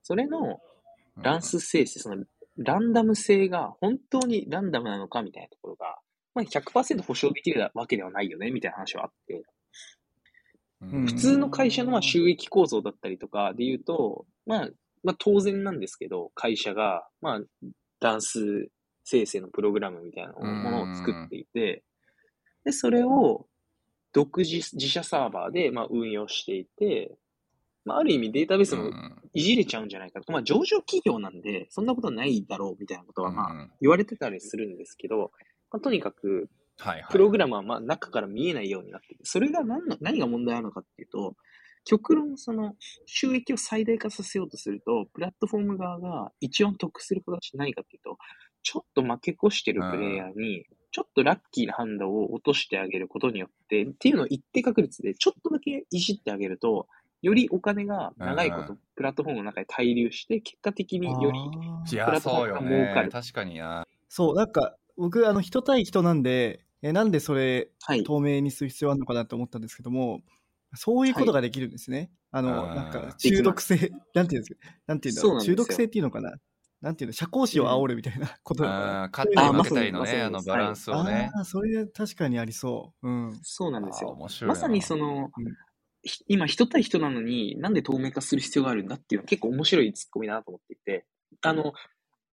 [0.03, 0.61] それの
[1.23, 2.25] 乱数生成、その
[2.57, 5.99] ランダム性が本当にランダムなのかみたいなところが、
[6.35, 9.43] まあ100%保証できるわけではないよね、みたいな話はあって、
[10.91, 14.69] 普通の会社のまあ収益構造だったりとかで言うと、まあ、
[15.03, 17.41] まあ当然なんですけど、会社が、まあ、
[18.01, 18.69] ダンス
[19.05, 21.83] 生成のプログラムみたいなものを作っていて、
[22.65, 23.47] で、それを
[24.13, 27.17] 独自、自社サーバーでまあ運用していて、
[27.85, 28.91] まあ、ある意味データベースも
[29.35, 30.33] いじれちゃうんじゃないかと。
[30.33, 35.33] まあ、上場企業なんで、そんなことないだろうみたいなことはまあ、言われてたりするんですけど、
[35.71, 36.49] まあ、とにかく、
[37.11, 41.35] プログラムはまあ中から見えないようになってて、それが何の何が問題なのかっていうと、
[41.85, 42.75] 極論その
[43.07, 48.19] 収益を最大化させようとすると、プラットフォーム側が一応得する形って何かっていうと、
[48.63, 56.87] ちょっと負け越してるプレイヤーに、ちょっとラッキーなハンドを落としてあげることによって、っていうのを一定確率でちょっとだけいじってあげると、
[57.23, 61.41] よりお金が長いこと、プラットフォームの中で滞留して、結果的により
[61.89, 63.11] プラットフォームが儲かる。
[63.11, 63.87] 確かにな。
[64.09, 67.71] そう、なんか、僕、あの、人対人なんで、えなんでそれ、
[68.05, 70.23] 透明にする必要あるのかなと思ったんですけども、
[70.75, 71.99] そういうことができるんですね。
[71.99, 76.33] はい、あの、なんか、中毒性、 なんていうんですか、なんていうんだろう、中毒性っていうのかな？
[76.81, 81.29] なんていうの、社交心を煽るみたいなことああ、勝ったり負けたりのね、あのバランスをね。
[81.37, 83.09] ああ、それ確かにありそう。
[83.09, 83.41] うん。
[83.43, 84.19] そうなんですよ。
[84.45, 85.31] まさにその、
[86.27, 91.07] 今人対人なのになんで透明化する必要があるんだっていうのは結構面白いツッコミだなと思っていて、
[91.43, 91.73] あの、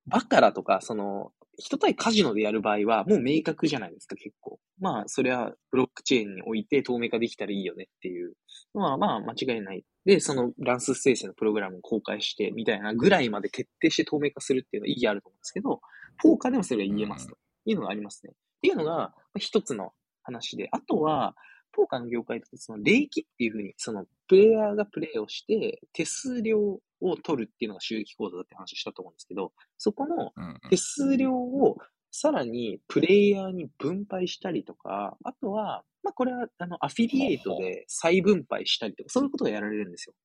[0.08, 4.60] バカラとか、その、人対カジノでやる場合はもう明確じゃないですか、結構。
[4.80, 8.34] まあ、それはブロックチェーンにおいて透明化できたらいいよねっていう
[8.74, 9.84] のは、まあ、間違いない。
[10.06, 15.82] で、その乱数生成のプログラムを公開してみたいなぐらいまで徹底して透明化するっていうのは意義あると思うんですけど、
[16.22, 18.32] ポーカーでもそれが言えますというのがありますね。
[18.34, 19.92] っていうのが一つの
[20.24, 21.36] 話で、あとは、
[21.72, 30.32] ポーカーの業界だと、その、霊気っていうふうに、その、プレイヤーがプレイをして、手数料を取るっていうのが収益構造だって話をしたと思うんですけど、そこの
[30.70, 31.78] 手数料を
[32.12, 40.16] さらにプレイヤーに分配したりとか、あとは、まあ、これは、あの、アフィリエイトで再分配したりとか、そういうことがやられるんですよ。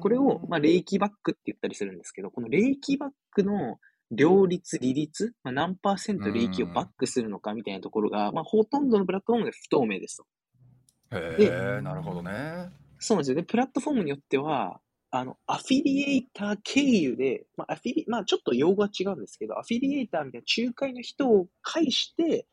[0.00, 3.78] これを、まあ、霊気バックって言ったりするんですけど、この霊気バックの
[4.14, 10.26] 両立、利率、まあ、何パーセント利益をバックするのかみたいなところが、まあ、ほとんどのプラットフォームで不透明ですと。
[11.12, 11.36] へ
[11.78, 12.70] え、なるほどね。
[12.98, 13.36] そうなんですよ。
[13.36, 22.46] で、プラットフォームによっては、あの、アフィリエイター経由で、まあ、アフィリ、まあ、ちょっと用語は違うんですけど、アフィリエイターみたいな仲介の人を介して、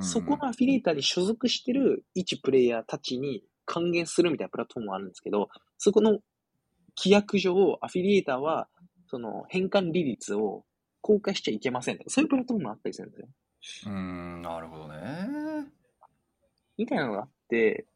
[0.00, 6.18] そこのアフィリエイターに所属してる一プレイヤーたちに還元するみたいなプラットフォームがあるんですけど、そこの
[6.96, 8.68] 規約上、アフィリエイターは、
[9.06, 10.64] その変換利率を
[11.00, 13.28] 公開しちゃいけませんとか、そういうプラットフォームもあったりするんですよ。
[13.86, 15.66] うん、なるほどね。
[16.76, 17.86] みたいなのがあって、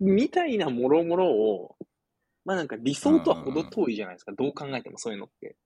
[0.00, 1.76] みたいなもろもろを、
[2.44, 5.56] まあなんか理想とは程遠いじゃないですか、どう考えてもそういうのって。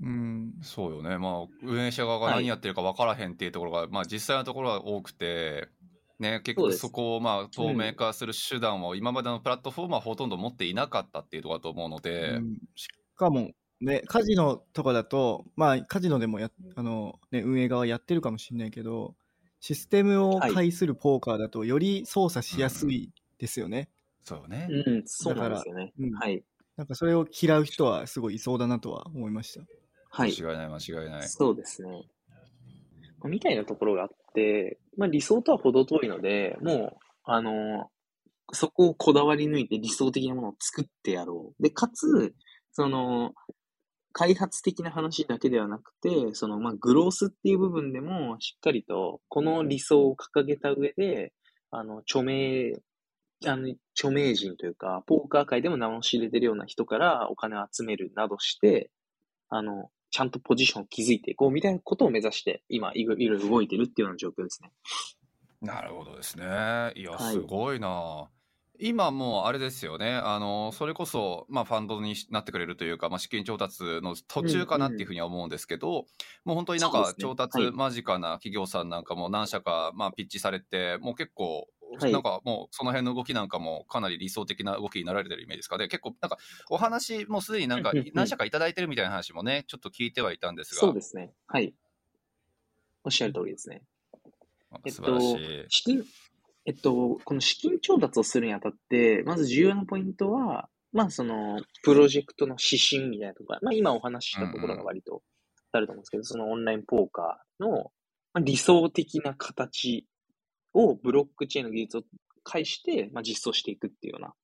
[0.00, 1.18] うん、そうよね。
[1.18, 5.68] まあ、運営者側が何やってるか分からへんっていうところが、はい、まあ実際のところは多くて、
[6.20, 12.36] ね、結局そこをまあ透明化する手段を今までのプラットフォームはほとんど持っていなかったっていうところだと思うので。
[12.36, 19.14] うん、しかも、ね、カジノとかだと、まあ、カジノでもやあの、ね、運営側やってるかもしれないけど、
[19.60, 23.88] システムを介するポーカーだと、より操作しやすいですよね。
[24.24, 24.68] そうね。
[24.70, 25.92] うん、そうなんですよね。
[25.98, 26.42] うん、はい。
[26.76, 29.64] なんかそれを嫌う人はすごいいそうだなとは思いました。
[30.10, 30.32] はい。
[30.32, 31.28] 間違いない、間違いない。
[31.28, 32.08] そうですね。
[33.24, 37.90] みたいなところがあって、まあ理想とは程遠いので、もう、あの、
[38.52, 41.62] そこをこだわり抜いて理想的なものを作ってやろう。
[41.62, 42.34] で、かつ、
[42.72, 43.34] その、
[44.12, 51.32] 開発的な話だけではなくて、その、まあ、グロースっていう部分でも、しっかりと、この理想を掲げた上で、
[51.70, 52.72] あの、著名、
[53.46, 58.90] あの、著名人というか、ポーカー界でも名を知れてるような人からお金を集めるなどして、
[59.50, 64.72] あの、ちゃんとポジションを築いていこうみたいなことを目指して、今、いろいろ動いてるっていうような状況ですね。
[65.60, 66.92] なるほどですね。
[66.96, 68.37] いや、すごいな、はい
[68.80, 70.14] 今もうあれですよね。
[70.14, 76.04] あの、それこそ、まあ、ファンドになってくれるというか、まあ、資金調達の途中かなっていうふうには思うんですけど、うんうん、
[76.44, 81.68] もう本当になんか調達間近な企業さんなんかも何社か、まあ、ピッチされて、もう結構、
[82.00, 85.88] なんかもうその辺の動きなんかもかなり理想的な動きになられてるイメージですかね。
[85.88, 86.36] 結構なんか
[86.68, 90.80] お話もうすでになんか何社かいただいてるみたいな話もね、ちょっと聞いてはいたんですが。
[90.80, 91.32] そうですね。
[91.46, 91.74] はい。
[93.04, 93.82] おっしゃる通りですね。
[94.86, 95.36] 素晴らしい。
[95.40, 96.04] えっと、資金、
[96.68, 105.22] えっと、この資金調達をするにあたって、まず重要なポイントは、まあその、プロジェクトの指針みたいなところ、まあ今お話ししたところが割と
[105.72, 107.90] あると思うんですけど、そのオンラインポーカーの
[108.42, 110.06] 理想的な形
[110.74, 112.02] をブロックチェーンの技術を
[112.44, 114.34] 介して、まあ、実装していくっていうような、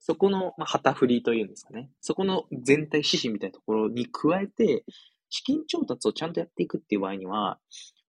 [0.00, 1.90] そこの、まあ、旗振りというんですかね。
[2.00, 4.84] そこの全体指針みたいなところに加えて、
[5.28, 7.60] 資金調達をちゃんとやっていくっていう場合には、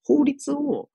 [0.04, 0.90] 法律を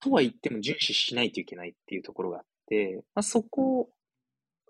[0.00, 3.88] とは言っても遵守しないといけないっていうところがあって、まあ、そこ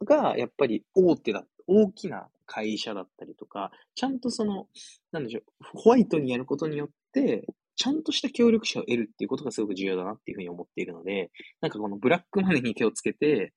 [0.04, 4.66] がやっぱり大手だ、大きな会社だったりとか、ちゃんとその、
[5.12, 5.42] なんでしょう、
[5.78, 13.54] ホワイトにやることによって、ちゃんとした協力者を得るっていうことがすごく重要だなっていうふうに思っているので、なんかこのブラックマネーに手をつけて、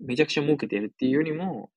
[0.00, 1.70] めちゃくちゃ儲けてやるっていうよりも、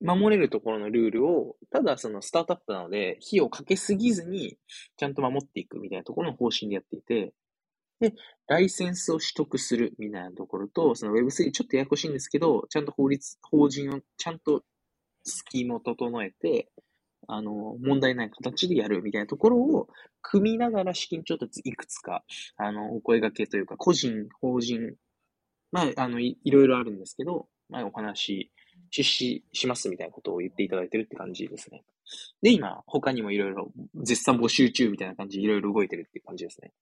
[0.00, 4.58] 守れるところのルールを、ただそのスタートアップなので、費用をかけすぎずに、
[4.96, 7.32] ちゃんと守っていくみたいなところの方針でやっていて、
[8.00, 8.12] で、
[8.46, 14.62] ライセンスを取得するみたいなところと、その Web3 ちょっとややこしいんですけど、ちゃんと法律、法人をちゃんと
[15.24, 16.68] スキームを整えて、
[17.28, 19.88] あの、問題ない形でやるみたいなところを
[20.22, 22.24] 組みながら資金調達いくつか、
[22.56, 24.94] あの、お声掛けというか、個人、法人、
[25.72, 28.52] まあ、あのい、いろいろあるんですけど、まあ、お話、
[28.90, 31.82] 出資しますみたいなことを言っていただいてるって感じですね。
[32.42, 36.72] で、今、他にもいろいろ、絶賛募集中みたいな感じでいろいろ動いてるっていう感じですね。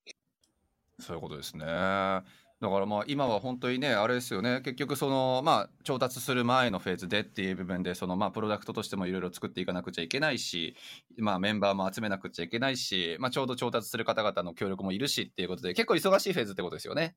[1.00, 2.22] そういうことですね。
[2.60, 10.74] だからまあ今は本当にねあれですよね結局そのまあ調達する前のフェーズでっていう部分でそのまあプロダクトとしてもいろいろ作っていかなくちゃいけないし
[11.18, 17.16] まあメンバーも集めなくちゃいけないしまあちょうど調達する方々の協力もいるしっていうことで結構忙しいフェーズってことですよね。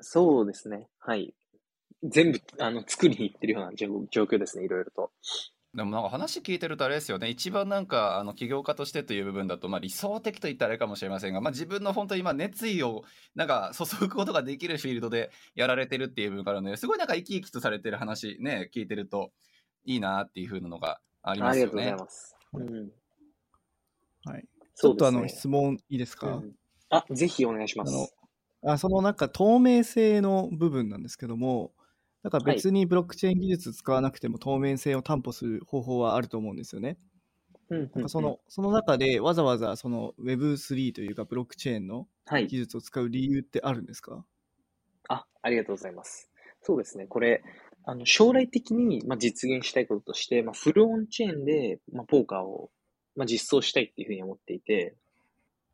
[0.00, 1.34] そうですねはい
[2.02, 3.88] 全部あの作りに行ってるような状
[4.24, 5.10] 況ですねいろいろと。
[5.76, 7.28] でもなんか話聞いてるとあれですよね。
[7.28, 19.32] 一番なんかあの起業家としてという部分だと、まあ、理想的と言ったらあれかもしれませんが、まあ、自分の本当に今熱意をなんか注ぐことができるフィールドでやられてるっていう部分からねすごいなんか生き生きとされてる話ね聞いてると
[19.84, 21.82] いいなっていうふうなのがありますよね。
[21.82, 22.08] ありがとう
[22.54, 22.96] ございます。
[24.24, 26.52] うん、はい、ちょっとあの質問いいですか、うん、
[26.88, 28.14] あぜひお願いします。
[28.64, 31.72] あそのなんか透明性の部分なんですけども、
[32.26, 36.98] だから別にブロックチェーン技術使わなくても透明性を担保する方法はあると思うんですよね。
[37.70, 44.22] なんかそのその中でわざわざその Web3 というかブロックチェーンの技術を使う理由ってあるんですか、はい、
[45.08, 46.28] あありがとうございます。
[46.62, 47.06] そうですね。
[47.06, 47.44] これ、
[47.84, 52.70] あの将来的に、まあ、実現したいこととして、まあ、フルオンチェーンで、まあ、ポーカーを、
[53.14, 54.96] まあ、実装したいっていうふうに思っていて。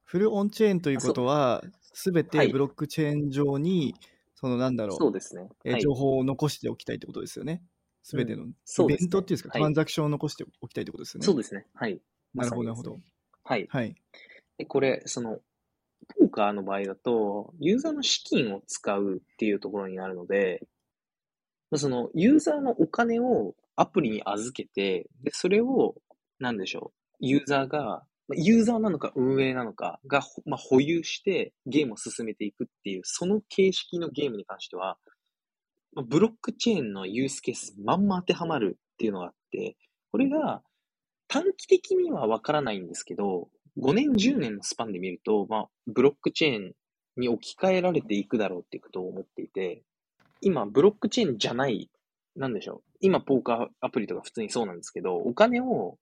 [0.04, 3.94] フルオンチェーンということは、すべてブロックチェーン上に、
[4.42, 5.48] そのなんだろう、そうですね。
[5.64, 7.62] え情報を残しておきたいってことですよね。
[8.02, 8.48] すべての、イ
[8.88, 11.26] ベントっていうんですか、トランザクションを残しておきたいってことですよね。
[11.26, 11.64] そうですね。
[11.74, 12.00] はい。
[12.34, 12.98] なるほど、なるほど。
[13.44, 13.68] はい。
[13.70, 13.94] はい。
[14.58, 15.38] で、これ、その、
[16.18, 20.66] ポーカーの場合だと、ユーザーの資金を使うっていうところになるので、
[21.76, 25.94] その、ユーザーのお金をアプリに預けて、で、それを、
[26.40, 28.02] なんでしょう、ユーザーが
[28.34, 34.98] ユーザーなのか運営なのかが、まあ、保有してゲームを進めていくっていう、その形式のゲームに関しては、
[35.94, 39.76] ま、ブロックチェーンのユースケースまんま当てはまるっていうのがあって、
[40.10, 40.62] これが
[41.28, 46.72] 短期的にはわからないんですけど、5年、10年のスパンで見ると、まあ、ブロックチェーン
[47.16, 49.82] に置き換えられていくだろうっていうことを思っていて、
[50.42, 51.90] 今、ブロックチェーンじゃない、
[52.36, 52.92] なんでしょう。
[53.00, 55.98] 今、ポーカーアプリとか普通にそうなんですけど、お金を、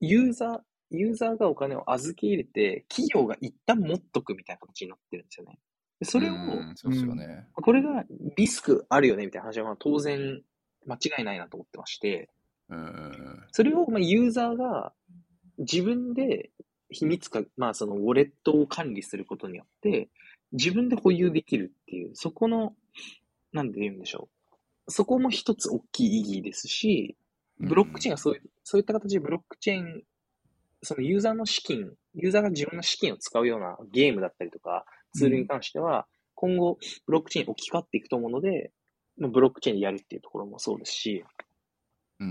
[0.00, 0.60] ユーザー、
[0.90, 5.58] ユーザーがお金を預け入れて、企業が一旦持っとくみたいな形になってるんですよね。
[6.02, 6.34] それを、
[6.74, 7.46] そうですよね。
[7.54, 8.04] これが
[8.36, 10.42] リスクあるよねみたいな話は当然
[10.86, 12.28] 間違いないなと思ってまして、
[13.52, 14.92] それをまあユーザーが
[15.58, 16.50] 自分で
[16.90, 20.08] 秘密か、まあそのウォレットを管理することによって、
[20.52, 22.74] 自分で保有できるっていう、そこの、
[23.52, 24.28] なんで言うんでしょ
[24.86, 24.92] う。
[24.92, 27.16] そこも一つ大きい意義ですし、
[27.58, 30.02] ブロックチェーンがそういう、そういった形でブロックチェーン、
[30.82, 34.84] そのユーザーの資金、ユーザーが自分の資金を使うようなゲームだったりとか、
[35.14, 38.72] ツールに関しては、今後、ブロックチェーン置き換わっていくと思うので、
[39.18, 41.24] ブロックチェーンでやるっていうところもそうですし、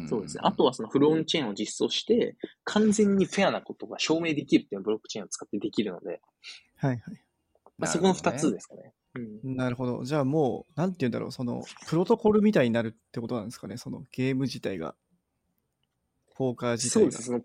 [0.08, 0.42] そうですね。
[0.44, 6.22] あとはそのフロンチェーンを実装して、完全にフェアなことが証明できるっていうのブロックチェーンを使ってできるので、
[6.78, 7.02] はいはい。
[7.78, 8.94] まあ、そこの二つですかね。
[9.16, 10.04] うん、なるほど。
[10.04, 14.96] じゃあもう、なんて言うんだろう、その、プロトコルみたいになるってことなんですかね、そのゲーム自体が。
[16.36, 17.12] ポーカー自体が。
[17.12, 17.24] そうです。
[17.24, 17.42] その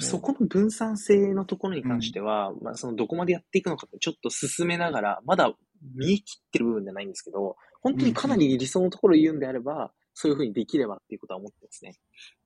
[0.00, 5.52] そこの分散性のところに関しては、うん、まあそのどこまでやっていくのかちょっと進めながら、まだ
[5.94, 11.94] 見え切ってる部分じゃないんですけど、本当にかなり理想のところを言うんであれば、そういうふうにできればっていうことは思ってますね。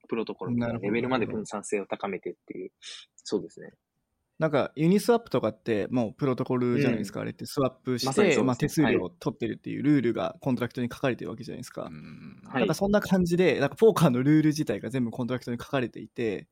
[0.08, 2.72] プロトコルのレベルまで分散性を高めてっていう。
[3.16, 3.72] そうですね。
[4.38, 11.90] なんか Uniswap とかってもうプロトコルじゃないですか、うん、あれってスワップして、ままあ、手数料を取ってるっていうルールがコントラクトに書かれてるわけじゃないですか。
[12.54, 16.46] なんかそんな感じで、なんかポーカーのルール自体が全部コントラクトに書かれていて、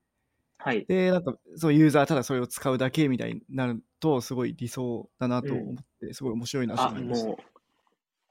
[0.66, 0.85] はい。
[0.88, 7.26] で、なんか、そうユーザーただそれを使うだけみたいになると、すごい理想だなと思って、うん、すごい面白いなと思いました。
[7.29, 7.37] あ、もう、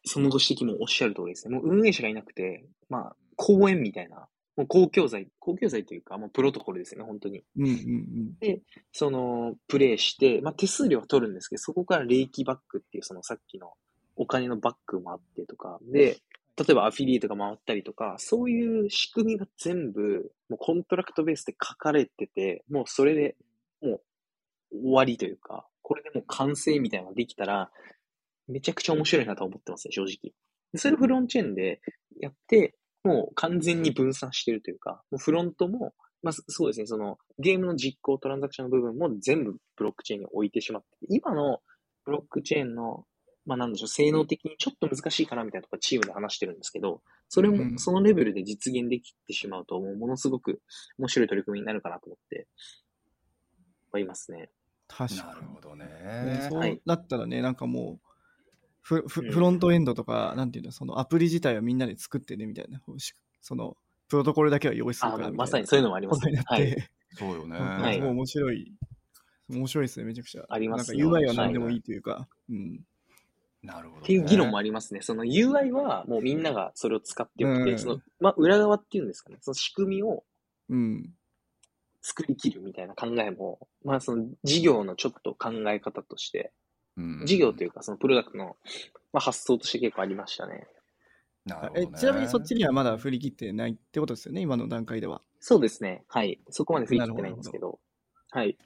[0.04, 1.56] そのご指摘もおっしゃる通りですね。
[1.56, 7.42] もう運営者がいなくて、まあ、公園みたいな、もう公共財、公共財というか、もうプロトコルですね、本当に。
[7.56, 13.72] うんうんうん、で、その、プレイして、まあ、手数料は取るんですけど、そこから利益バックっていう、そのさっきの
[14.18, 16.18] お金のバックもあってとか、で、
[16.58, 23.36] 例えばアフィリエイトが回ったりとか、そういう仕組みが全部、もうコントラクトベースで書かれてて、もうそれで
[23.82, 24.02] もう
[24.84, 27.72] 終わりというか、これでもう完成みたいなのができたら、
[28.48, 30.34] めちゃくちゃ面白いなと思ってますね、正直。
[30.78, 31.82] それをフロントチェーンで
[32.20, 41.60] やって、もう完全に分散してるというか、もうフロントも、まあそうですね、そのゲームの実行、トランザクションの部分も全部ブロックチェーンに置いてしまって、今の
[42.06, 43.06] ブロックチェーンの
[43.46, 50.62] まあなんでしょう、性能的にちょっと難しいかなみたいなところチームで話してるんですけど、それも、そのレベルで実現できてしまうと、もうものすごく
[50.98, 52.48] 面白い取り組みになるかなと思って
[53.92, 54.50] はいますね。
[54.88, 55.28] 確かに。
[55.30, 56.48] なるほどね。
[56.50, 58.10] そうだったらね、なんかもう、
[58.82, 62.82] フフフロントエンドとか、なんていうの、そのアプリ自体はみんなで作ってねみたいな、
[63.42, 63.78] その
[64.08, 66.44] プロトコルだけは用意するからまさにそういうのもありますね。
[66.46, 66.76] はい、
[67.10, 67.58] そうよね。
[67.58, 68.74] はい、面白い。
[69.50, 70.46] 面白いですね、めちゃくちゃ。
[70.50, 71.00] ありますね。
[71.00, 72.12] なんか UI は何でもいいというか。
[72.12, 72.82] はい、うん。
[73.66, 75.02] なるほど、ね、っていう議論もありますね。
[75.02, 79.38] その UI はもうみんながそれを使ってよくて、うん、その、まあ、裏側っていうんですかね。
[79.42, 80.24] その仕組みを、
[82.02, 86.52] 作りきるみたいな考えも、まあその事業のちょっと考え方として、
[86.98, 88.56] うん、事業というかそのプロダクトの、
[89.12, 90.68] まあ、発想として結構ありましたね。
[91.46, 95.22] なるほど、ね、えちなみにそっちにはまだ振り切ってないってことですよね、今の段階では。
[95.40, 96.04] そうですね。
[96.08, 96.40] はい。
[96.50, 97.72] そこまで振り切ってないんですけど。
[97.72, 97.80] ど
[98.32, 98.58] はい。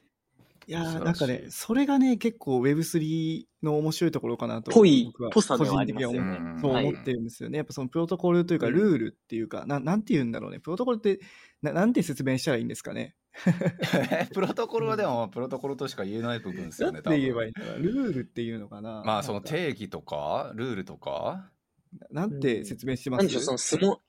[0.69, 6.59] いやーなんかね、それがね、結構 Web3 の面白いところかなと、ぽい、ぽさではありますよね。
[6.61, 7.57] そう思ってるんですよね。
[7.57, 10.59] やっぱそのプロトコルというか、ルールっていうか、ななんて言うんだろうね。
[10.59, 11.21] プロトコルって
[11.63, 13.15] な、なんて説明したらいいんですかね。
[14.31, 16.99] プロトコルはでも、プロトコルとしか言えない部分ですよね。
[16.99, 19.01] って言えばいいんだルールっていうのかな。
[19.03, 21.49] まあ、その定義とか、ルールとか？
[22.11, 23.27] なんて説明してます？
[23.27, 24.01] か、うん、そのスモ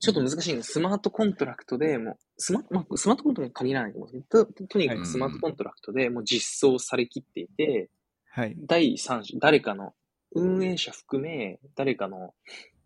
[0.00, 0.72] ちょっと難しいんです。
[0.72, 7.90] スマートコントラクトでもう、スマ,、まあ、スマートコントラクト限らないと思うんですけど、ととにかくスマートコントラクトでもう実装されきっていて、
[8.30, 9.94] はい、第三者、誰かの、
[10.32, 12.34] 運営者含め、誰かの、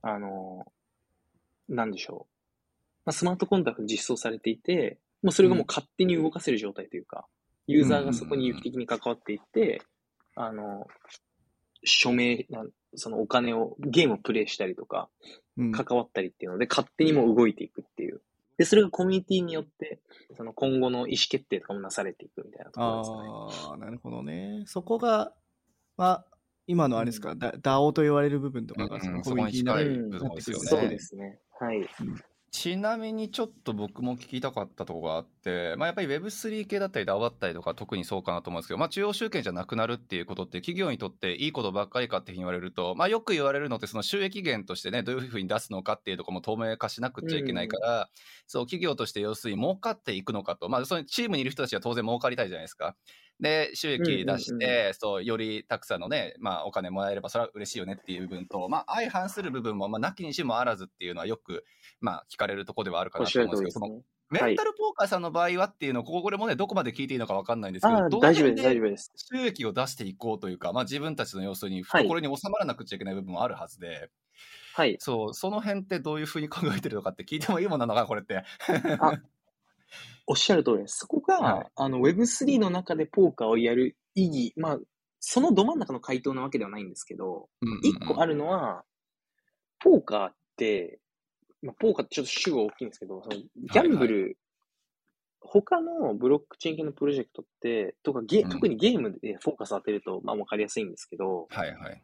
[0.03, 0.66] あの、
[1.68, 2.33] なんでしょう。
[3.05, 7.27] まあ、スマートコントラクト実装されていて、もうそれがもう勝手に動かせる状態というか、
[7.66, 9.83] ユーザーがそこに有機的に関わっていって、
[10.35, 10.87] あの、
[11.85, 12.46] 署名、
[12.94, 15.09] そのお金を、ゲームをプレイしたりとか、
[15.57, 18.20] 関わったりっていうので、勝手にも動いていくっていう。
[18.57, 20.00] で、それがコミュニティによって、
[20.36, 23.68] その今後の意思決定とかもなされていくみたいなところですね。
[23.70, 24.62] ああ、なるほどね。
[24.66, 25.32] そこが、
[25.96, 26.26] まあ、
[26.66, 31.40] 今のあれですか、うん、DAO と言われる部分とかが、そのコミュニティになる、うん、そうですね。
[31.61, 31.88] はい。
[32.55, 48.07] ちなみにちょっと僕も聞きたかったところがあって、まあ、やっぱり Web3 系だったり DAO だったりとか特にそうかなと思うんですけど、まあ、中央集権じゃなくなるっていうことって企業にとっていいことばっかりかって言われると、まあ、よく言われるのってその収益源としてねどういうふうに出すのかっていうところも透明化しなくちゃいけないから、うん、
[48.46, 52.94] そう企業として要するに儲かっていくのかと、まあ、そのチームにいる人たちは当然儲かりたいじゃないですか。
[53.41, 61.64] で、収益出して、そう、よりたくさんのね、まあ、お金もらえれば、それは嬉しいよねっていう部分と、まあ、相反する部分も、まあ、なきにしもあらずっていうのはよく、
[62.01, 69.12] まあ、聞かれるところではあるかなと思うんですけど、ね、メンタルポーカーさんの場合はっていうのを、これもね、どこまで聞いていいのか分かんないんですけど、ど大丈夫です、大丈夫です。
[69.16, 74.11] 収益を出していこうというか、まあ、自分たちの要するに、懐に収まらなくちゃいけない部分もあるはずで、
[74.74, 74.97] はい。
[74.99, 78.43] そう、その辺ってどういうふうに考えてるのかって聞いてもいいもんなのか、これって。
[79.01, 79.18] あ
[80.26, 80.99] おっしゃる通りです。
[80.99, 84.78] そこが、はい、あの Web3 の中でポーカーをやる意義、まあ、
[85.20, 87.49] そのど真ん中の回答なわけではないんですけど、
[87.82, 88.84] 一、うんうん、個あるのは、
[89.80, 91.01] ポーカーって、
[91.62, 94.36] まあ、ポーカーってちょっと主語大きいんですけど、そのギャンブル、はいはい、
[95.40, 102.03] 他のブロックチェーン系のプロジェクトって、とかゲ、うん、特にゲームでフォーカス当てると、まあ、わかりやすいんですけど、はいはい。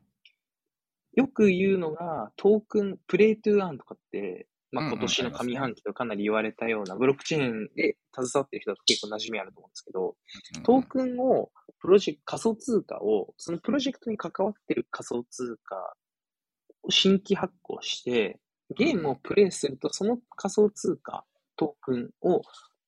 [1.14, 10.16] よく言うのが、トークン、 play to earn とかって、まあ、今年の上半期とかなり言われたような、ブロックチェーンで携わってる人だと結構馴染みあると思うんですけど、
[10.62, 11.50] トークンを、
[11.80, 15.76] プロジェクト、仮想通貨を、そのプロジェクトに関わってる仮想通貨
[16.82, 18.38] を新規発行して、
[18.76, 21.24] ゲームをプレイすると、その仮想通貨、
[21.56, 22.42] トークンを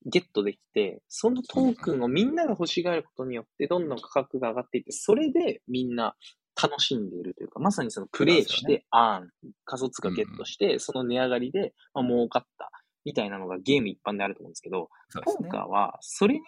[0.06, 6.14] ゲットできて、そのトークンをみんなが欲しがることによって、どんどん価格が上がっていって、それでみんな
[6.62, 9.30] 楽しんでいるというか、まさにそのプレイして、アーン、
[9.64, 12.70] 仮想通貨ゲットして、その値上がりで、まあ、儲かった、
[13.04, 14.88] みたいなのがゲーム一般であると思うんですけど、
[15.24, 16.40] ポーカーは、それに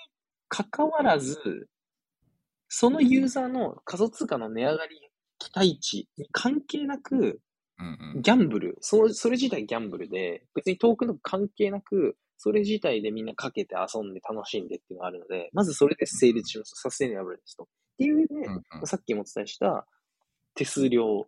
[0.49, 1.69] 関わらず、
[2.69, 7.41] そのユーザーの仮想通貨の値上がり期待値に関係なく、
[8.23, 16.73] ギャンブル、そそれ自体ギャンブルで、別にトークンと関係なく、それ自体でみんなかけて遊んで楽しんでっていうのがあるので、まずそれで成立します。
[16.77, 17.65] サステナブルですと。
[17.65, 17.67] っ
[17.99, 19.87] ていう上で、うんうん、さっきもお伝えした
[20.55, 21.27] 手数料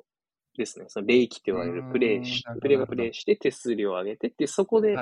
[0.57, 0.87] ですね。
[0.89, 4.97] その霊気って言われるプレイし、プレイがプレイして手数料を上げてって、そこで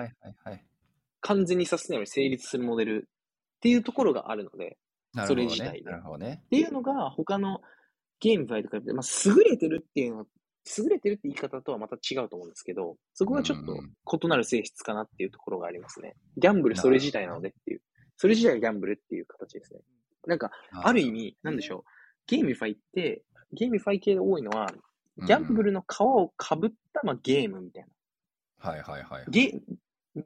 [1.21, 4.77] 完全にサステナブルに成立するモデルっていうところがあるので、
[5.27, 5.91] それ自体で。
[5.91, 6.43] なるほどね。
[6.47, 7.61] っていうのが他の
[8.21, 10.25] ゲームファイとかで、まあ、優れてるっていうのは、
[10.79, 13.77] 優れてるって言い方とはまた違うと思うんですけど、そこがちょっと
[14.25, 16.17] 異なる性質かなっていうところがありますね。
[16.37, 17.83] ギャンブルそれ自体なのでっていう。
[18.17, 19.81] それ自体がギャンブルっていう形ですね。
[20.27, 21.83] なんか、ある意味、なんでしょう。
[22.27, 23.23] ゲームファイって、
[23.55, 24.73] ゲームファイ系で多いのは、
[25.19, 28.71] ギャンブルの皮をかぶった、まあ、ゲームみたいな。
[28.71, 29.25] はいはいはい。
[29.29, 29.61] ゲ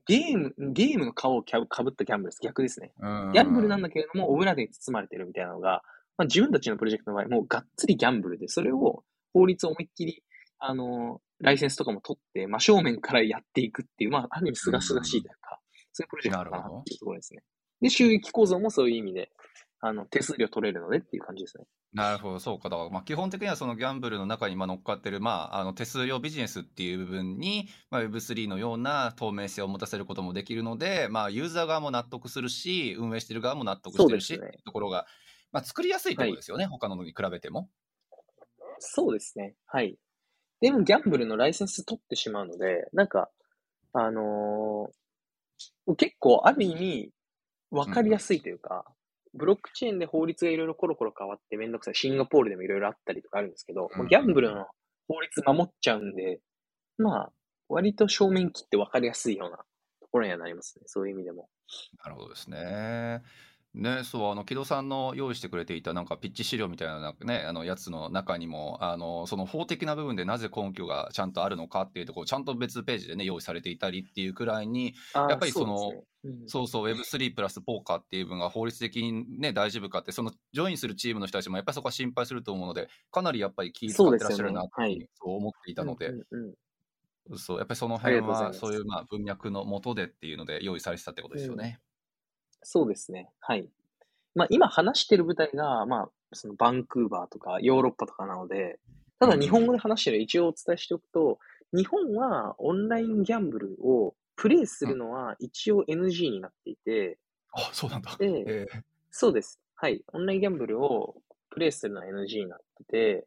[0.06, 2.40] ゲーム、ゲームの皮をかぶったギャンブルです。
[2.42, 2.92] 逆ですね。
[2.98, 5.82] ギャンブルなんだけれども、オブラで包まれてるみたいなのが、
[6.18, 10.22] まあ、自分たちのプロジェクトの場合、もうがっつりギャンブルで、それを法律を思いっきり、
[10.58, 15.58] あの、ライセンスとかも取って、真正面からやっていくっていう、まあ、ある意味すがすがしいというか、
[15.92, 17.42] そういうプロジェクトかなっていうところですね。
[17.80, 19.30] で、収益構造もそういう意味で、
[19.80, 21.64] あの、手数料取れるのでっていう感じですね。
[21.92, 22.68] なるほど、そうか。
[22.68, 35.06] だから、まあ、基本的にはそのギャンブルの中にまあ乗っかってる、まあ、あの手数料ビジネスっていう部分に、まあ、Web3 のような透明性を持たせることもできるので、まあ、ユーザー側も納得するし、運営してる側も納得してるし、ね、っていうところが、
[35.52, 37.70] まあ、作りやすいところですよね、はい、他ののに比べても。
[38.80, 39.54] そうですね。
[39.66, 39.96] はい。
[40.60, 43.30] でも、ギャンブルのライセンス取ってしまうので、なんか、
[43.92, 47.10] あのー、結構、ある意味、
[47.70, 48.84] わかりやすいというか、
[49.38, 51.94] ブロックチェーンで法律がいろいろコロコロ変わってめんどくさい。
[51.94, 54.66] シンガポールでもいろいろあったりとかあるんですけど、うん、ギャンブルの
[55.08, 56.40] 法律守っちゃうんで、
[56.98, 57.32] まあ、
[57.68, 59.56] 割と正面切って分かりやすいような
[60.00, 60.84] ところにはなりますね。
[60.86, 61.48] そういう意味でも。
[62.04, 63.22] なるほどですね。
[63.78, 76.02] ね、そう、あの、木戸さんの用意してくれていたなんかピッチ資料みたいなね、あのやつの中にも、あの、その法的な部分でなぜ根拠がちゃんとあるのかっていうところ、ちゃんと別ページでね、用意されていたりっていうくらいに、やっぱりその、そう、ね。
[76.24, 84.70] うん、そうそう Web3 プラスポーカーっていう部分が法律的にね、大丈夫かって、そのジョインするチームの人たちもやっぱりそこは心配すると思うので、かなりやっぱり気遣ってらっしゃるなと、ね。
[84.74, 86.54] はい、そう思っていたので、うんうん
[87.30, 91.78] うん、そうやっぱりその辺はそういうまあ文脈のもとでっていうので用意されてたってことですよね。
[91.80, 91.87] うん、
[92.62, 93.28] そうですね。
[93.40, 93.68] はい。
[94.34, 98.78] まあ、今話してる舞台が、まあ、そのバンクーバーとかヨーロッパとかなので、
[99.18, 101.38] ただ日本語で話してる一応お伝えしておくと、
[101.72, 107.18] 日本はオンラインギャンブルをプレイするのは一応 NG になっていて、
[107.52, 108.14] あ、そうなんだ。
[108.18, 109.60] で、えー、そうです。
[109.74, 110.02] はい。
[110.12, 111.16] オンラインギャンブルを
[111.50, 113.26] プレイするのは NG になってて、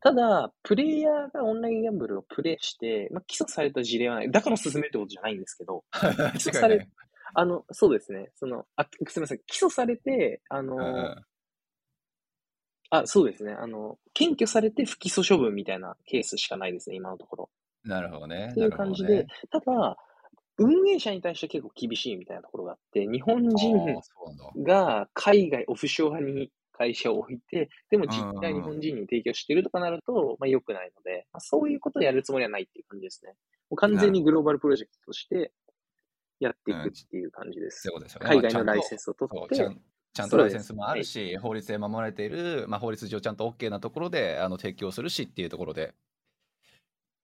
[0.00, 4.30] ただ、プレイヤーがオンラインギャンブルをプレイして、まあ、起訴された事例はない。
[4.30, 6.88] だから進めるってことじゃないんですけど、 起訴され、
[7.34, 8.30] あの、そうですね。
[8.34, 9.38] その、あ、すみません。
[9.46, 11.16] 起訴されて、あの、
[12.90, 13.52] あ、そうですね。
[13.52, 17.50] あの、検挙されて不起訴処分みたいなケースしかないですね、今のところ。
[17.84, 18.48] なるほどね。
[18.52, 19.96] っていう感じで、ね、ただ、
[20.56, 24.00] 運営者に対して結構厳しいみたいなところがあって、日本人
[24.62, 33.32] が海外、オフショアに会社を置いて、でも実態日本人に提供してるとかなると、まあ良くないので、まあ、そういうことをやるつもりはないっていう感じですね。
[33.70, 35.52] もう完全にグローバルプロジェクトとして
[36.40, 37.88] やっていくっていう感じです。
[37.94, 39.56] うん、ですね、海外のライセンスを取って。
[40.16, 45.92] ちゃんとライセンスもあるし、はい、法律で守られている、まあ、法律上ちゃんと OK なところであの提供するしっていうところで、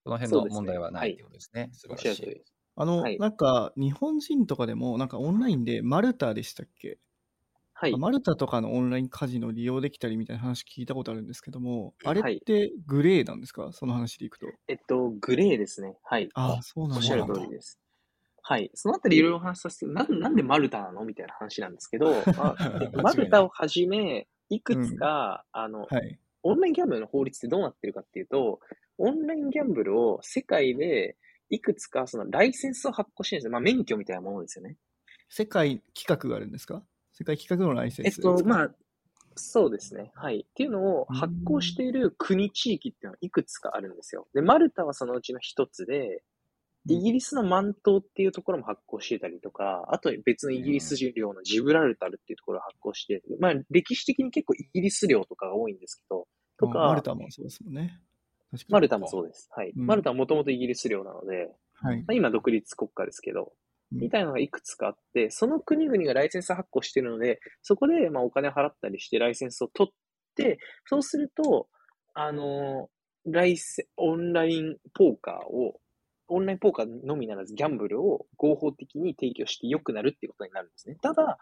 [0.02, 1.70] その辺の問題はないってことですね。
[1.72, 2.42] すねはい、素晴らしい。
[2.74, 6.98] あの、はい、なんか、日本人とかでも、なんかオンラインでマルタでしたっけ？
[7.74, 7.96] はい。
[7.96, 13.70] マルタとかのオンラインカジノ利用できたりみたいな話聞いたことあるんですけども、あれってグレーなんですか？
[13.72, 14.46] その話でいくと。
[14.68, 15.96] えっと、グレーですね。
[16.02, 16.28] はい。
[16.34, 16.96] ああ、そうなんだ。
[16.98, 17.79] おっしゃる通りです。
[18.50, 18.68] はい。
[18.74, 22.56] そのあたりいろいろお話させて、ななんでマルタなのみたいな話なんですけど、 あ
[23.00, 28.58] マルタをはじめ、いくつか、うん、あの、はい、オンラインギャンブルの法律ってどうなってるかっていうと、
[28.98, 31.16] オンラインギャンブルを世界で
[31.48, 33.52] いくつかそのライセンスを発行してるんですよ。
[33.52, 34.76] まあ免許みたいなものですよね。
[35.28, 36.82] 世界規格があるんですか？
[37.12, 38.74] 世界規格のライセンスえっと、まあ、
[39.36, 40.10] そうですね。
[40.16, 40.40] はい。
[40.40, 44.26] っていうのを発行している国、地域っていうのはいくつかあるんですよ。
[44.34, 46.24] で、マルタはそのうちの一つで、
[46.88, 56.26] イギリスのマントっていうところも発行してたりとか、あと別のイギリス領のジブラルタルっていうところを発行して、まあ歴史的に結構イギリス領とかが多いんですけど、
[56.58, 58.00] とか、マルタもそうですもんね。
[58.68, 59.48] マルタもそうです。
[59.54, 59.72] はい。
[59.76, 63.52] うん、マルタはもともとイギリス領なので、はい、まあ、今独立国家ですけど、
[63.92, 69.94] みたいなのがいくつかあって、その国々がライセンス発行してるので、そこでまあお金払ったりしてライセンスを取っ
[70.36, 71.68] て、そうすると、
[72.14, 72.88] あの
[73.26, 75.80] ライセ、オンラインポーカーを
[76.30, 80.96] オンラインポーカーのみならずギャンブルを合法的に提供して良くなるっていうことになるんですね。
[81.02, 81.38] ただ、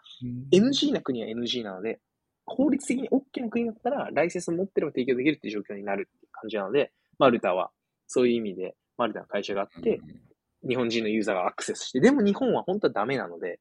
[0.51, 1.99] NG な国は NG なので、
[2.45, 7.71] 法律的に OK な国だったら、ライセンスを持ってれば提供できるっていう状況になるっていう感じなので、マルタは
[8.07, 10.01] そういう意味で、マルタの会社があって、
[10.67, 13.59] 日本人のユーザーがアクセスして、でも日本は本当はダメなので、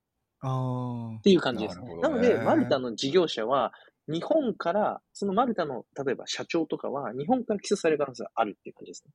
[1.19, 1.81] っていう感じです。
[2.01, 3.73] なので、マルタの事業者は、
[4.09, 9.13] 日本から、そのマルタの、例えば社長とかは、日本から起訴される可能性があるっていう感じですね。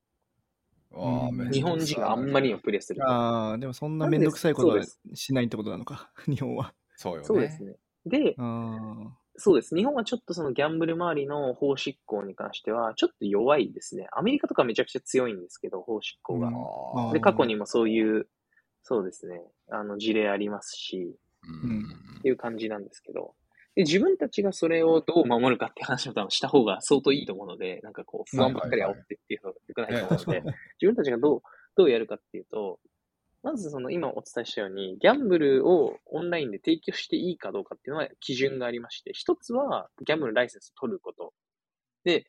[1.52, 3.04] 日本人があんまりにもプレスする。
[3.04, 4.84] ああ、でもそんなめんどくさいことは
[5.14, 6.74] しないってことなのか、 日本は。
[6.96, 7.26] そうよね。
[7.26, 7.76] そうですね。
[8.06, 8.36] で、
[9.36, 9.76] そうです。
[9.76, 14.08] 日本はちょっとそのギャンブル周りの法執行に関しては、ちょっと弱いですね。
[14.12, 16.52] アメリカとかめちゃくちゃ強いんですけど、法執行が。
[17.14, 18.28] で、過去にもそういう、
[18.84, 21.16] そうですね、あの事例ありますし、
[21.64, 21.86] うん、
[22.20, 23.34] っていう感じなんですけど。
[23.76, 30.42] で、自分たちがそれをどう守るかって話を多分した方が相当いいと思うので、なんかこう、不安ばっかり煽ってっていうのが良くないと思うので、
[30.82, 31.42] 自分たちがどう、
[31.76, 32.80] どうやるかっていうと、
[33.42, 41.34] まずその今お伝えしたように、ギャンブルをオンラインで提供していいかどうかっていうのは基準がありまして、一つはギャンブルライセンスを取ること。
[42.06, 42.26] で、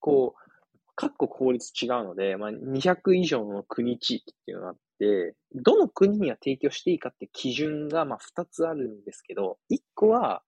[0.00, 0.48] こう、
[0.96, 10.42] 各国法律違うので、まあ、200以上の国地域っていうのがあって、どの国には提供していいかって基準がまあ2つあるんですけど、1個は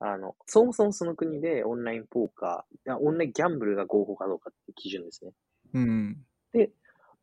[0.00, 5.32] あの、そもそもその国でオンラインポーカー、オンラインギャンブルが合法かどうかっていう基準ですね。
[5.74, 6.16] うん。
[6.52, 6.70] で、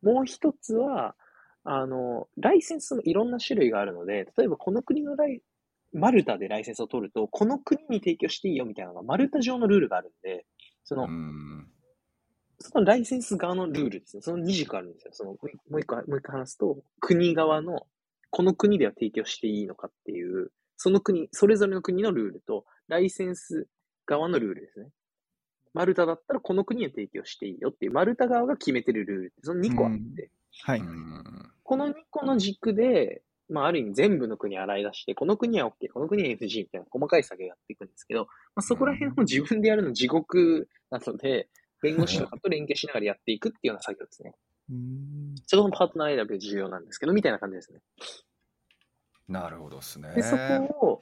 [0.00, 1.16] もう一つは、
[1.64, 5.42] あの、ライセンスもいろんな種類があるので、例えばこの国のライ、
[5.92, 10.46] マルタでライセンスを取ると、この国に提供していいよみたいなのが、マルタ上のルールがあるんで、
[10.84, 11.08] その、
[12.60, 14.22] そのライセンス側のルールですね。
[14.22, 15.10] その二軸あるんですよ。
[15.12, 17.86] その、もう一個、もう一個話すと、国側の、
[18.30, 23.68] この国では提供していいのかっていう、その国、それぞれの国のルールと、ライセンス
[24.06, 24.88] 側のルールですね。
[25.74, 30.30] マルタだったらこの国に提供していいよっていう、マルタ側が決めてるルールって、その2個あって、
[30.62, 30.82] はい。
[31.62, 41.48] この2個の軸で、まあ、ある意味全部の国洗い出して、この国は OK、この国は FG みたいな細かい作業やっていくんですけど、まあ、そこら辺を自分でやるの地獄なので、
[41.82, 44.34] 弁護士とかと連携しながらやっていくっていうような作業ですね。
[45.46, 47.80] そこのパートナー選びが重要なんですけど、みたいな感じですね。
[49.28, 50.14] なるほどですね。
[50.14, 51.00] で、そこを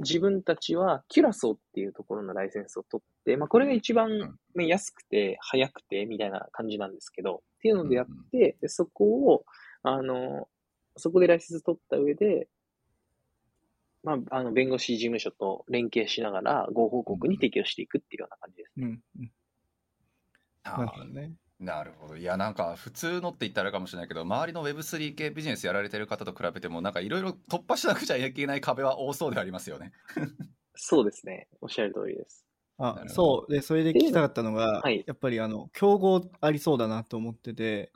[0.00, 9.44] 自分たちはキュラソーっていうところのライセンスを取って、まあこれが一番安くて早くてみたいな感じなんですけど、っていうのでやって、でそこを、
[9.82, 10.48] あの、
[10.96, 12.48] そこでライセンス取った上で、
[14.02, 18.86] まあ、あの、弁護士事務所と連携しながら、合法国に提供していくっていうような感じですね。
[18.86, 19.32] うんうん、
[20.62, 21.32] なるほどね。
[21.64, 22.16] なるほど。
[22.16, 29.92] いや、なんか普通のって言ったらあるかもしれないけど、周りの Web3 系ビジネスやられてる方と比べても、なんかいろいろ突破しなくちゃいけない壁は多そうでありますよね。
[30.76, 31.48] そうですね。
[31.60, 32.44] おっしゃる通りです。
[32.78, 33.52] あそう。
[33.52, 37.92] でそれで聞きたかったのが、はい、やっぱりあの競合ありそうだなと思ってて、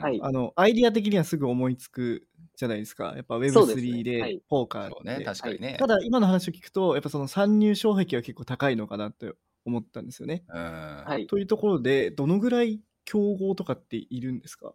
[0.00, 3.12] はい、あのアイディア的にはすぐ思いつくじゃないですか。
[3.16, 9.32] やっぱ Web3 でポーカーって、ねはい、確かにね、ただ今の話を聞くとやっぱその参入障壁は結構高いのかなって
[9.66, 10.44] 思ったんですよね。
[10.48, 14.72] はい、というところでどのぐらい競合とかっているんですか？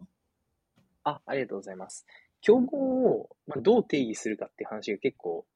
[1.04, 2.06] あ、ありがとうございます。
[2.40, 5.46] 競合を、まあ、どう定義するかっていう話が結構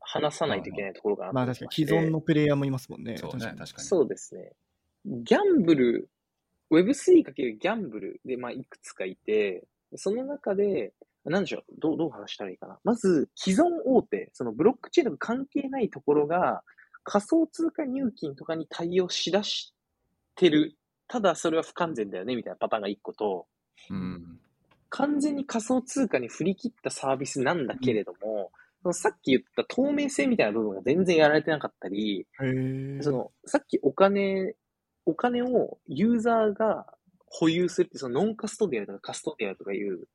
[0.00, 3.16] 話さないといけないところがあってまあ確かに既存のプレイヤーもいますもんね。
[3.18, 3.88] そうね、確かに。
[3.88, 4.52] そうですね。
[5.06, 6.08] ギャンブル、
[6.70, 9.66] Web3× ギャンブルで、まあ、いくつかいて、
[9.96, 12.78] その中で、なんでしょう、どう、どう話したらいいかな。
[12.84, 16.62] まず、既存大手、そのブロックチェーンとか関係ないところが、
[17.04, 19.74] 仮想通貨入金とかに対応しだし
[20.36, 20.77] てる。
[21.08, 23.46] ただ、それは不完全だよね、みたいなパターンが一個と、
[23.90, 24.38] うん、
[24.90, 28.52] 完全に仮想通貨に振り切ったサービスなんだけれども、
[28.82, 32.26] そのさっき言った透明性みたいな部分が全然やられてなかったり、
[33.00, 34.54] そのさっきお金、
[35.04, 36.86] お金をユーザーが
[37.26, 40.06] 保有するって、そのノンカストディアルとかカストディアルとかいう、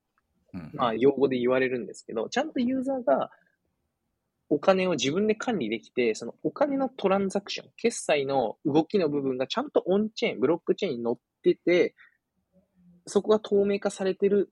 [0.74, 3.32] まあ用語で言われるんですけど、ちゃんとユーザーが
[4.50, 11.96] お金を自分で管理できて、そのお金のトランザクション、決済の動きの部分がちゃんとオンチェーン、ブロックチェーンに乗ってて、
[13.08, 14.52] そこが透明化されてる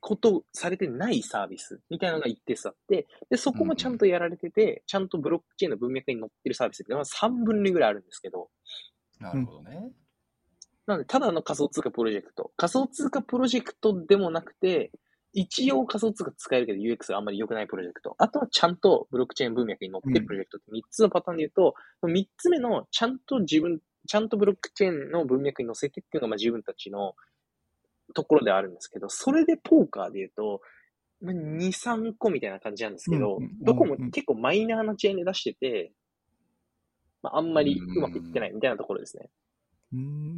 [0.00, 8.50] ことされてないサービスみたいなのが一定数あって、で、そこもちゃんとやられてて、うん、ちゃんとブロックチェーンの文脈に載ってるサービスって、まあ、3分類ぐらいあるんですけど。
[9.18, 9.92] なるほどね。
[10.86, 12.52] なので、ただの仮想通貨プロジェクト。
[12.56, 14.90] 仮想通貨プロジェクトでもなくて、
[15.32, 18.14] 一応仮想通貨使えるけど UX があんまり良くないプロジェクト。
[18.18, 27.14] あとはちゃんとブロックチェーン文脈に載ってるプロジェクトって3つのパターンで言うと、うん、3つ目のちゃんと自分、ちゃんとブロックチェーンの文脈に載せてっていうのがまあ自分たちの
[28.14, 30.60] ところではあるんですけど、それでポーカーで言うと、
[31.24, 35.92] 2、3個みたいな感じなんですけど、うんうん、どこも結構マイナーなチェーンで出してて、
[37.22, 39.30] まあ、あんまりうまくいってないみたいなところですね。
[39.94, 39.96] う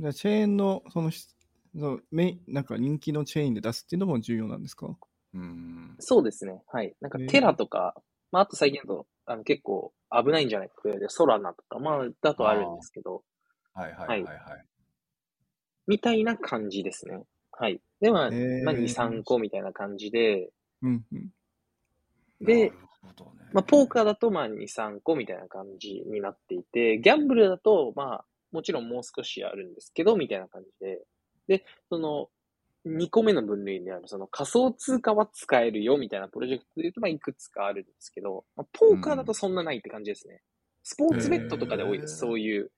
[0.09, 1.35] ん、チェーンの、その、そ
[1.75, 4.97] のメなんか人気のチェーンで出すっていうのも重要なんですか？
[5.35, 6.63] うんそうですね。
[6.69, 6.95] はい。
[7.01, 7.95] なんかテラとか、
[8.31, 13.23] まあ、あと最近だと、あの結構危ないんじゃないかと言われて、ソラナとか、まあ、だとあるんですけど。
[13.73, 14.37] はいはいはいはい。
[14.37, 14.65] はい、
[15.87, 17.25] みたいな感じですね。
[17.51, 17.81] はい。
[18.01, 20.51] で、まあ、まあ、2、3個みたいな感じで、
[20.83, 21.31] うんうん、
[22.41, 22.73] で、
[23.53, 31.01] まあ、ポーカーだと、まあ、2、3個みたいな感じになっていて、ギャンブルだと、まあ、もちろんもう少しあるんですけど、みたいな感じで、
[31.49, 32.29] で、その、
[32.87, 40.43] 2個目の分類である、その仮想通貨は使えるよみたいなプロジェクトで言うと、まあ、いくつかあるんですけど、まあ、ポーカーだとそんなないって感じですね。
[40.83, 42.71] スポーツベッドとかで多いです、そういう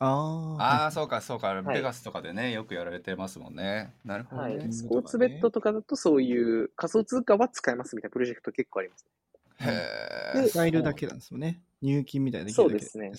[0.00, 1.62] あああ、そうか、そうか。
[1.62, 3.94] ベガスとかでね、よくやられてますもんね。
[4.04, 4.72] なるほど、ね、はい。
[4.72, 9.06] スポーツベッドとかだと、そういう仮想通貨は使えますみたいなプロジェクト結構あります、
[9.60, 9.66] ね。
[9.66, 10.48] へえ。
[10.48, 11.62] 使えるだけなんですよね。
[11.80, 13.12] 入金みたいな、そうですね。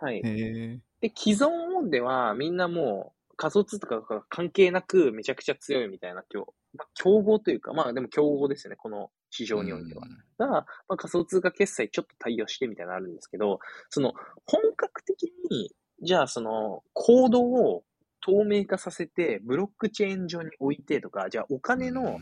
[0.00, 0.22] はい。
[0.22, 10.06] で、既存音ではみんなもう仮想通貨とか関係なくめちゃくちゃ強いみたいな今日、まあ、競合というか、まあでも競合ですよね、この市場においては。
[10.38, 13.58] が、まあ、仮想通貨決済ちょっと対応してみたいなのあるんですけど、
[13.90, 14.14] その
[14.46, 15.70] 本格的に
[16.02, 17.84] じゃあそのコードを
[18.20, 22.18] 透明化させて、ブロックチェーン上に置いてとか、じゃあお金の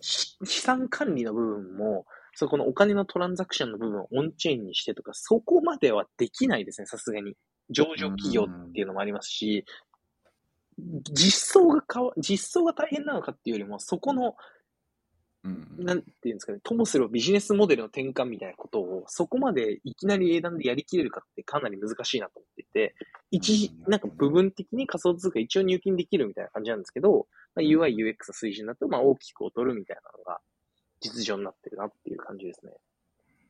[0.00, 2.04] 資産管理の部分も、
[2.34, 7.36] そこのお金のトランザクションの部分をオンチェーンにしてとか、そこまではできないですね、さすがに。
[7.70, 9.64] 上場企業っていうのもありますし、
[11.12, 14.36] 実装がかわ、実装が大変なのかっていうよりも、そこの
[15.44, 22.94] うん、なんていうんですかね、ともすればビジネスモデルの転換みたいなことを、そこまでいきなり英断でやりきれるかってかなり難しいなと思っていて、
[23.30, 30.40] 一、なんか部分的に仮想通貨一応入金できるみたいな感じなんですけど、まあ、UI、UX の水準だと、まあ大きく劣るみたいなのが
[31.00, 32.72] 実情になってるなっていう感じですね。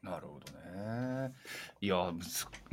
[0.02, 1.32] なるほどね。
[1.80, 2.12] いや、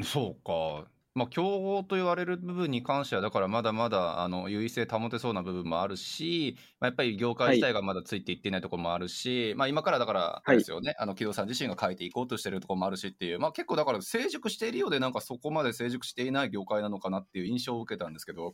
[0.04, 0.90] そうか。
[1.16, 18.54] まあ、競合と言われる部分に関しては、だからまだまだあの優位性保てそうな部分もあるし、まあ、やっぱり業界自体がまだついていっていないところもあるし、はい、まあ、今からだからですよね、はい、あの木戸さん自身が変えていこうとしているところもあるしっていう、まあ、結構だから成熟しているようで、なんかそこまで成熟していない業界なのかなっていう印象を受けたんですけど。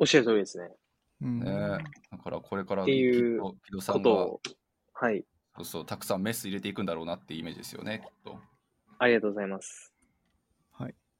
[0.00, 0.68] おっしゃる通りですね。
[1.20, 1.78] ね
[2.10, 3.38] だからこれから木
[3.72, 4.10] 戸さんが、
[4.94, 5.24] はい、
[5.56, 8.40] そうそうたくさんメス入れていくんだろうなっていうイメージですよね、きっと。
[8.98, 9.91] ありがとうございます。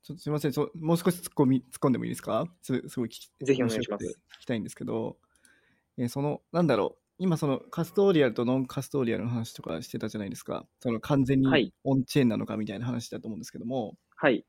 [0.02, 2.46] ちょっとすみませんそ、もう少し突っ込み突っ込んでもいいですか？
[2.62, 4.18] すすごい聞きぜひお願いします。
[4.38, 5.16] 聞きたいんですけど、
[5.96, 10.66] えー、その、なんだろう、今そのカストーリアルとノンカストーリアルの話とかしてたじゃないですか。
[10.80, 13.96] その完全にオンチェーンなのかみたいな話だと思うんですけども。
[14.16, 14.44] はい。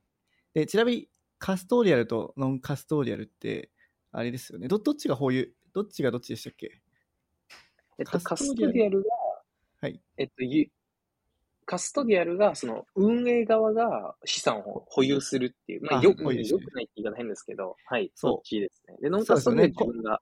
[0.56, 3.70] で、ちなみにカストーリアルとノンカストーリアルって、
[4.12, 4.68] あれですよね。
[4.68, 6.82] どどっちが保有、どっちがどっちでしたっけ？
[8.00, 9.10] えっと、カストリアルが、
[9.82, 10.02] はい。
[10.18, 10.44] えっと、
[11.66, 18.98] カストディアルが、その、運営側が資産を保有するっていう、まあ、よく、ね、よくないって言い方変ですけど、はい、そっちですね。
[19.02, 20.22] で、ノンカストディアル自分が、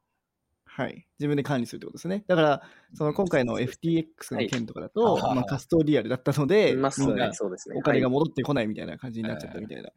[0.74, 1.06] はい。
[1.20, 2.24] 自分で管理するってことですね。
[2.28, 2.62] だから、
[2.94, 4.06] その今回の FTX
[4.42, 7.30] の件とかだと、はい、まあ、カストディアルだったので、まあ、みんな
[7.76, 9.90] お金が戻ってこないみたいな感じになっちゃったみたいな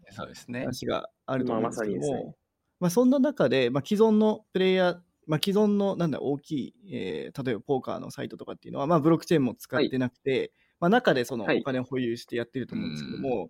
[0.62, 2.36] 話があると思うんですけども、
[2.80, 10.50] まあ、そんな中で、まあ、既存のプレイヤーまあ、既存のなんだ大きい、えー、例えばポーカーのサイトとかっていうのは、まあ、ブロックチェーンも使ってなくて、はい、
[10.84, 13.48] まあ、中でそのお金を保有してやってると思うんですけども、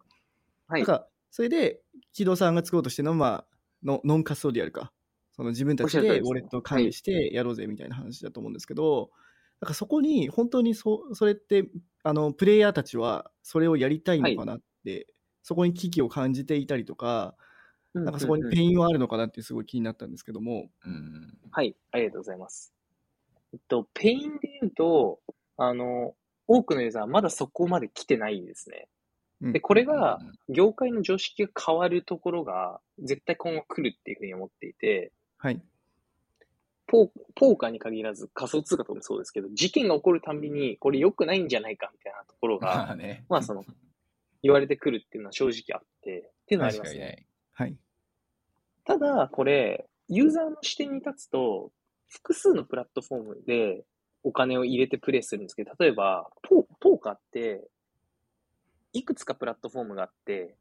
[0.68, 1.80] はい、なんかそれで
[2.12, 3.44] 木戸さんが作ろうとしてるのは、まあ、
[3.84, 4.92] のノンカストディアルか。
[5.32, 9.10] その自分たちでウォレットを管理してやろうぜみたいな話だと思うんですけど、
[9.60, 11.68] なんかそこに本当にそそれって
[12.04, 15.06] あのプレイヤーたちはそれをやりたいのかなって、はい、
[15.42, 17.34] そこに危機を感じていたりとか、
[17.94, 20.68] なんかそこにペインはあるのかなってすごい気になったんですけども。
[20.86, 22.72] うん、はい、ありがとうございます。
[23.52, 25.18] えっと、ペインで言うと、
[25.56, 26.14] あの、
[26.46, 28.88] 多くのユーザーはまだそこまで来てないんですね。
[29.40, 35.60] で、これが、業界の常識が変わるところが、絶対今後来るっていうふうに思っていて、はい。
[36.86, 43.64] ポーポーカーに限らず仮想通貨とかもそうですけど、事件が起こるたんびに、これ良くないんじゃないかみたいなところが、 まあね、まあその、
[44.42, 47.26] 言われてくるっていうのは正直あって、っていうのはありますね。
[47.52, 47.76] はい。
[48.84, 51.72] ただ、これ、ユーザーの視点に立つと、
[52.08, 53.84] 複数のプラットフォームで
[54.24, 57.68] お金を入れてプレイするんですけど、例えば、ポポーカーって、
[58.92, 60.56] いくつかプラットフォームがあって、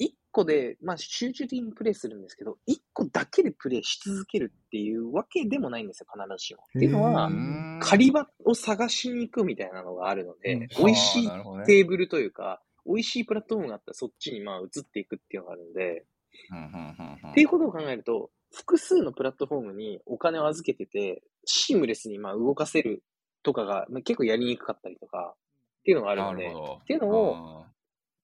[0.00, 6.62] 1個で、まあ、集中的にプレイするんですけど、1個だけでプレイし続けるっていうわけでもないんですよ、必ずしも。
[6.62, 7.30] っていうのは、
[7.80, 11.28] 狩り場を探しに行くみたいなのがあるので、美味しい
[11.66, 16.04] テーブルというか、美味しいプラットフォームがあったらそっちにまあ移っていくっていうのがあるので、
[17.30, 23.02] っていうことを考えると、複数のプラットフォームにお金を預けてて、シームレスにまあ動かせる
[23.42, 27.64] とかが、まあ、結構やりにくかったりとか、っていうのがあるので、っていうのを、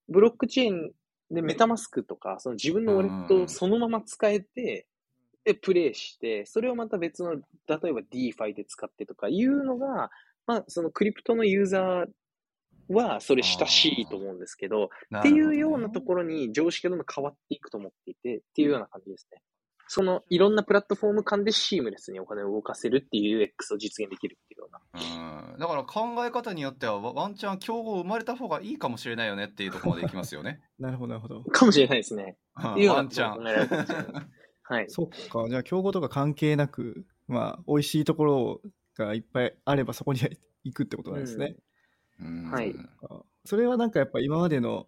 [0.09, 0.93] ブロックチェーン
[1.31, 4.87] でメタマスクとか、その自分のウォレットをそのまま使えて、
[5.45, 10.11] で、プレイして、それをまた別の、例えば DeFi で使ってとかいうのが、
[10.47, 12.07] まあ、そのクリプトのユーザー
[12.89, 19.43] はそれ親しいと思うんですけど、どっていうようなところに常識がどんどん変わっていくと思っていて、っていうような感じですね。
[19.89, 25.53] そのいろんなプラットフォーム間でシームレスにお金を動かせるっていう UX を実現できるっていうような。
[25.53, 25.59] うん。
[25.59, 30.61] だから考え方によってはワンチャン競合生まれた方がいいかもしれないよねっていうところまでいきますよね。
[30.79, 31.43] なるほど、なるほど。
[31.45, 32.37] かもしれないですね。
[32.57, 33.43] うワンチャン。
[34.63, 34.91] はい。
[34.91, 35.49] そっか。
[35.49, 38.61] じゃあ競合とか関係なく、まあ、美味しいところ
[38.95, 40.21] がいっぱいあればそこに
[40.65, 41.57] 行くってことなんですね。
[42.21, 42.75] うん、はい。
[43.47, 44.87] それはなんかやっぱ今までの、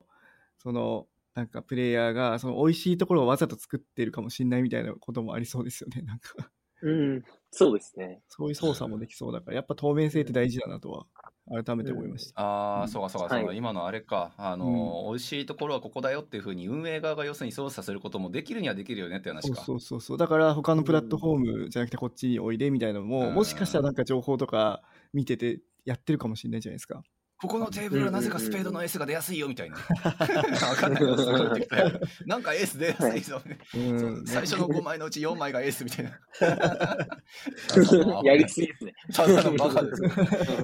[0.58, 1.06] その、
[1.40, 6.34] なんかプレイヤーがその美味しいところをわざと作ってるかもしれないみたいなこともありそうですよね、なんか
[6.82, 8.20] うん、そうですね。
[8.28, 11.06] そういう操作もできそうだから、やっぱ透明性って大事だなとは
[11.64, 12.42] 改めて思いました。
[12.42, 19.62] うん、ああ、そうかそうかそうか、はい、今のあれか、あの、うん、美味しいところはここだよっていうふうに運営側が要するに操作することもできるにはできるよねって話か。
[19.62, 24.82] そうそうそうだから他のプラットフォームじゃなくてこっちにおいでみたいなのも、うん、もしかしたらなんか情報とか
[25.14, 27.02] 見ててやってるかもしれないじゃないですか。
[27.40, 29.76] ここのテーブルはなぜかスペードのエースが出やすいよみたいな。
[30.68, 31.02] わかんない
[32.26, 33.58] なんかエース出やすいぞ、ね
[34.26, 36.18] 最初の5枚のうち4枚がエースみたいな。
[38.24, 38.92] やりすぎですね。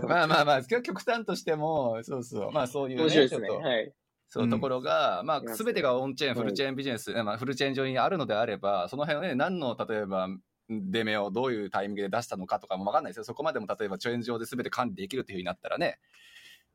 [0.06, 3.48] まあまあまあ、極端としても、そうそう、まあそういう、ね、面白いですね。
[3.48, 3.92] はい。
[4.28, 10.28] そういうところが、うん、まあ、すべてがオンチェーン、フルチェーンビジネス、まあ、フルチェーン上にあるのであれば、その辺はね、何の、例えば、
[10.68, 13.24] 出目をどういうタイミングで出したのかとかも分かんないですよ。
[13.24, 16.00] そこまでも例えば、チェーン上で全て管理できるっていうふうになったらね、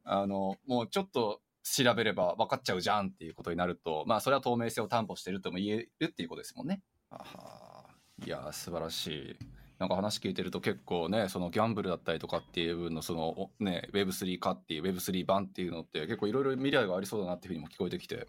[0.03, 6.81] あの、もうちょっと調べれば分かっちゃうじゃんっていうことになると、まあ、それは透明性を担保してるとも言えるっていうことですもんね。
[7.11, 7.85] あ
[8.25, 9.35] いや素晴らしい。
[9.79, 18.27] なんか話聞いてると結構ね、そのギャンブルだったりとかっていう分のそのね、Web3 化っていう Web3 版っていうのって結構いろいろ未来がありそうだなっていうふうにも聞こえてきて、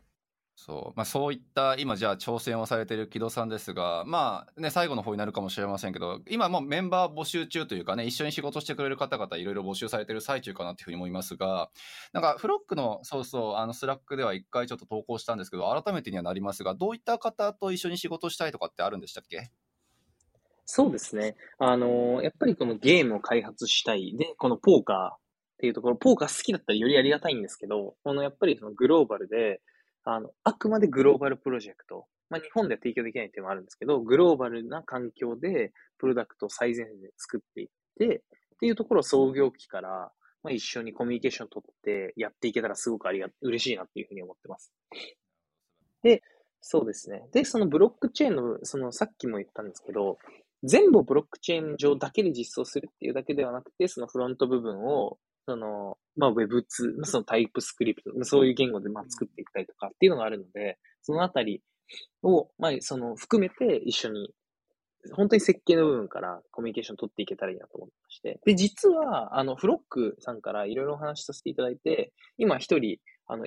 [0.54, 0.96] そう。
[0.96, 11.70] まあそういった今じゃあ挑戦をされている木戸さんですが、まあね、最後の方になるかもしれませんけど、今もうメンバー募集中というかね、一緒に仕事してくれる方々いろいろ募集されてる最中かなっていうふうに思いますが、
[12.12, 19.50] なんかフロッグの、そうそう、あの Slack では一回ちょっと投稿したんですけど、改めてにはなりますが、どういった方と一緒に仕事したいとかってあるんでしたっけ？
[20.64, 21.34] そうですね。
[21.58, 24.14] あの、やっぱりこのゲームを開発したい。
[24.16, 25.18] で、このポーカーっ
[25.58, 29.60] ていうところ、ポーカー好きだったらよりありがたいんですけど、このやっぱりそのグローバルで、
[30.04, 32.06] あの、あくまでグローバルプロジェクト。
[32.28, 38.20] まあ、日本では提供できないっていうのもあるんですけど、グローバルな環境でプロダクトを最前線で作っていって、っ
[38.58, 44.72] ていうところを創業期から、まあ、一緒にコミュニケーションを取ってやっていけたらすごくありが、嬉しいなっていうふうに思ってます。
[46.02, 46.22] で、
[46.60, 47.28] そうですね。
[47.32, 50.18] で、そのブロックチェーンの、そのさっきも言ったんですけど、
[50.64, 61.62] 全部ブロックチェーン上だけで実装するっていうだけではなくて、そのフロント部分をその、まあ Web2、そのタイプスクリプト、そういう言語でまあ作っていったりとかっていうのがあるので、そのあたり
[62.22, 64.30] を、まあその含めて一緒に、
[65.14, 68.40] 本当に設計の部分からコミュニケーション取っていけたらいいなと思ってまして。
[68.44, 73.46] で、実は、あの、フロックさんからいろいろお話しさせていただいて、今一人、あの、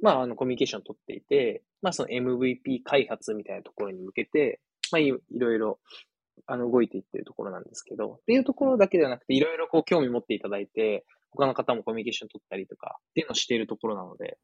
[0.00, 5.78] まあ、あの、コミュニケーション取っていて、まあ、その MVP 開発みたいなところに向けて、まあ、いろいろ
[6.46, 11.04] あの、動いていってるところなんですけど、っていうところだけではなくて、いろいろこう興味持っていただいて、
[11.34, 14.38] 他の方もコミュニケーション取ったりとか、っていうのをしているところなので。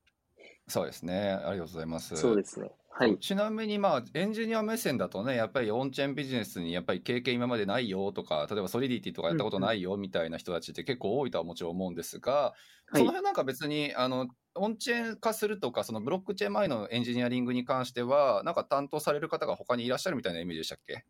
[0.68, 1.30] そうですね。
[1.30, 2.16] ありがとうございます。
[2.16, 2.70] そうですね。
[2.90, 3.18] はい。
[3.18, 12.52] ちなみに、まあ、エンジニア目線だとね、やっぱりオンチェーンビジネスにやっぱり経験今までないよとか、例えばソリディティとかやったことないよみたいな人たちって結構多いとはもちろん思うんですが、
[12.92, 21.04] その辺なんか別に、あの、オンチェーン化するとか、そのブロックチェーン前のエンジニアリングに関しては、なんか担当される方が他にいらっしゃるみたいなイメージでしたっけ？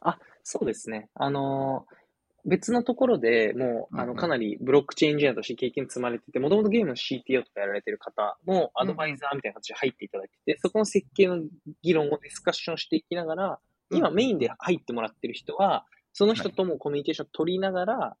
[0.00, 1.10] あ、そうですね。
[1.14, 2.03] あのー
[2.46, 11.40] 別のところでもう、あの、かなりブロックチェーンエンジニアとして経験積まれてて、もともとゲームの CTO とかやられてる方もアドバイザーみたいな形で入っていただいてて、そこの設計の
[11.82, 13.58] 議論をディスカッションしていきながら、
[13.90, 18.16] 今メインで入ってもらってる人は、その人ともコミュニケーション取りながら、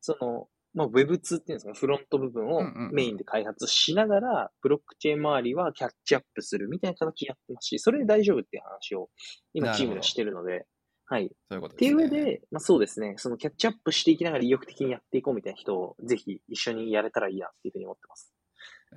[0.00, 2.62] その、まあ、Web2 っていうんですか、フロント部分を
[2.92, 9.08] メインで開発しながら、ブロックチェーン周りはキャッチアップするみたいな形でやってますし、それで大丈夫っていう話を
[9.54, 10.66] 今チームでしてるので、
[11.08, 11.30] はい。
[11.48, 12.04] そういうことですね。
[12.06, 18.32] っていう上で、まあそうですね、そのキャッチアップしていきながら意欲的にやっていこうみたいな人を、ぜひ一緒にやれたらいいなっていうふうに思ってます。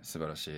[0.01, 0.51] 素晴らしい。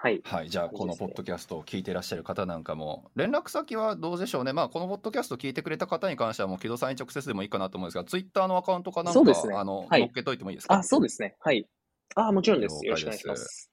[0.00, 0.20] はい。
[0.22, 0.48] はい。
[0.48, 4.52] じゃあ、このポッドキャストを聞いていらっしゃる方なんかも、連絡先はどうでしょうね。
[4.52, 10.74] まあ、このポッドキャスト聞いてくれた方に関しては、もう木戸さんに直接でもいいかなと思うんですが、ツイッターのアカウントかなんか、ね、あの、はい、乗っけといてもいいですか？
[10.76, 11.34] あ、そうですね。
[11.40, 11.68] はい。
[12.14, 12.86] あ、もちろんです。
[12.86, 13.70] よろしくお願いします。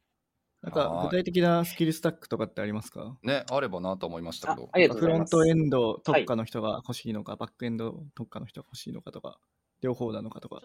[0.65, 3.15] なんか具体的なスキルスタックとかってありますか？
[3.21, 4.69] ね、あればなと思いましたけど。
[4.71, 5.35] ありがとうございます。
[5.35, 9.37] フロントエンド特化の人が欲しいのか、はい、バックエンド特化の人が欲しいのかとか、
[9.81, 10.61] 両方なのかとか。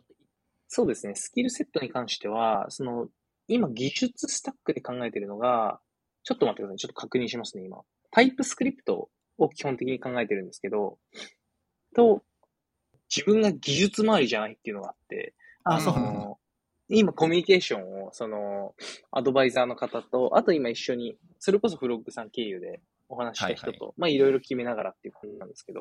[0.69, 1.15] そうですね。
[1.17, 3.09] スキルセットに関しては、その、
[3.47, 5.81] 今技術スタックで考えているのが、
[6.23, 6.79] ちょっと待ってください。
[6.79, 7.83] ちょっと確認しますね、今。
[8.11, 10.99] タイプスクリプトを基本的に考えてるんですけど、
[11.95, 12.23] と、
[13.15, 15.35] 自分が技術周りじゃないっていうのがあって、
[15.65, 16.37] あ、そう
[16.91, 18.75] 今コミュニケーションを、その、
[19.11, 25.81] アドバイザーの方と、あと今一緒に、それこそフロッグさん経由でお話した人と、はいはい、まあいろいろ決めながらっていう感じなんですけど。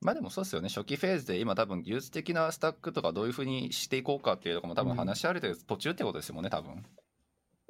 [0.00, 6.84] まあでもそうですよね、初期フェーズで今多分技術的なスタックとかどういうふうにしていこうかっていうところも多分話し合われてる途中ってことですもんね、多分。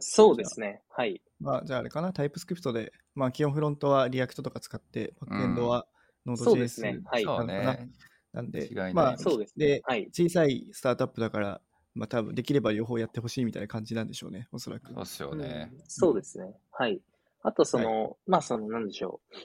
[0.01, 0.83] そうですね。
[0.91, 1.23] はい。
[1.39, 5.87] まあ、じゃああれかな、 TypeScript で、まあ、基本フロントは React とか使って、バックエンドは
[6.27, 7.21] ノード JS なのかな。
[7.21, 7.67] そうですね。
[7.67, 7.89] はい。
[8.33, 9.81] なんで、まあ、そうですね。
[9.85, 11.61] はい、小さいスタートアップだから、
[11.95, 14.93] まあ多分できれば両方やってほしいみたいな感じなんでしょうね、おそらく。
[14.93, 16.55] そうですよね、うん、そうですね。
[16.73, 17.01] はい。
[17.43, 19.37] あとその、はい、まあその、なんでしょう。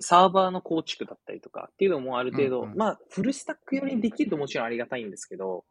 [0.00, 5.64] サーバーの構築だったりとかっていうのもある程度、うんうん、まあフルスタックよりできるともちろんありがたいんですけど、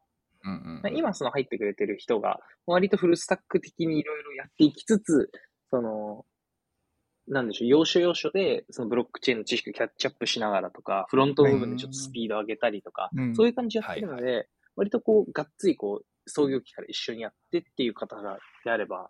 [0.43, 5.31] うんうん、今その入ってくれてる人が、割とフルスタック的にいろいろやっていきつつ、
[5.69, 6.25] その、
[7.27, 19.09] なんでしょう、要所要所で、そのブロックチェーンの知識をキャッチアップしながらとか、フロント部分でちょっとスピード上げたりとか、そういう感じでやってるので、はいはい、割とこう、がっつりこう、創業期から一緒にやってっていう方がであれば、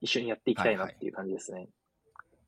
[0.00, 1.56] 一緒にやっていきたいなっていう感じですね。
[1.56, 1.72] はいはい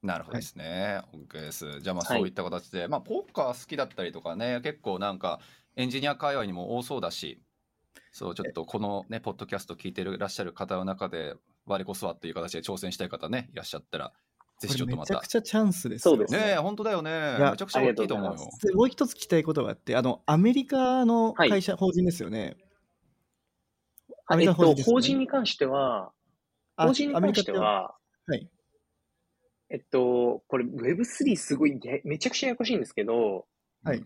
[0.05, 1.01] なるほどですね。
[1.03, 1.81] はい、OK です。
[1.81, 5.41] じゃあまあそういった形で、はい、まあポーカー好きだったりとかね、結構なんか
[5.77, 7.41] エンジニア界隈にも多そうだし、
[8.13, 14.13] そうちょっとこのね、ポッドキャスト聞いていらっしゃる方の中で、我こそはっていう形で挑戦したい方ね、いらっしゃったら、
[14.61, 15.15] ぜひちょっとまた。
[15.15, 16.57] めちゃくちゃチャンスですそうですね。
[16.57, 17.11] 本当だよね。
[17.41, 18.51] めちゃくちゃ大きいと思うよ。
[18.75, 22.57] もう一つ聞きたいことがあって、あの、アメリカの会社、はい、法人ですよね。
[24.27, 26.13] アメリカ法人、ね、えっと、法人に関しては、
[26.77, 27.95] 法人に関しては、
[28.27, 28.49] はい。
[29.71, 33.47] えっと、これ Web3 すごいめちゃくちゃややこしいんですけど、
[33.83, 34.03] はい。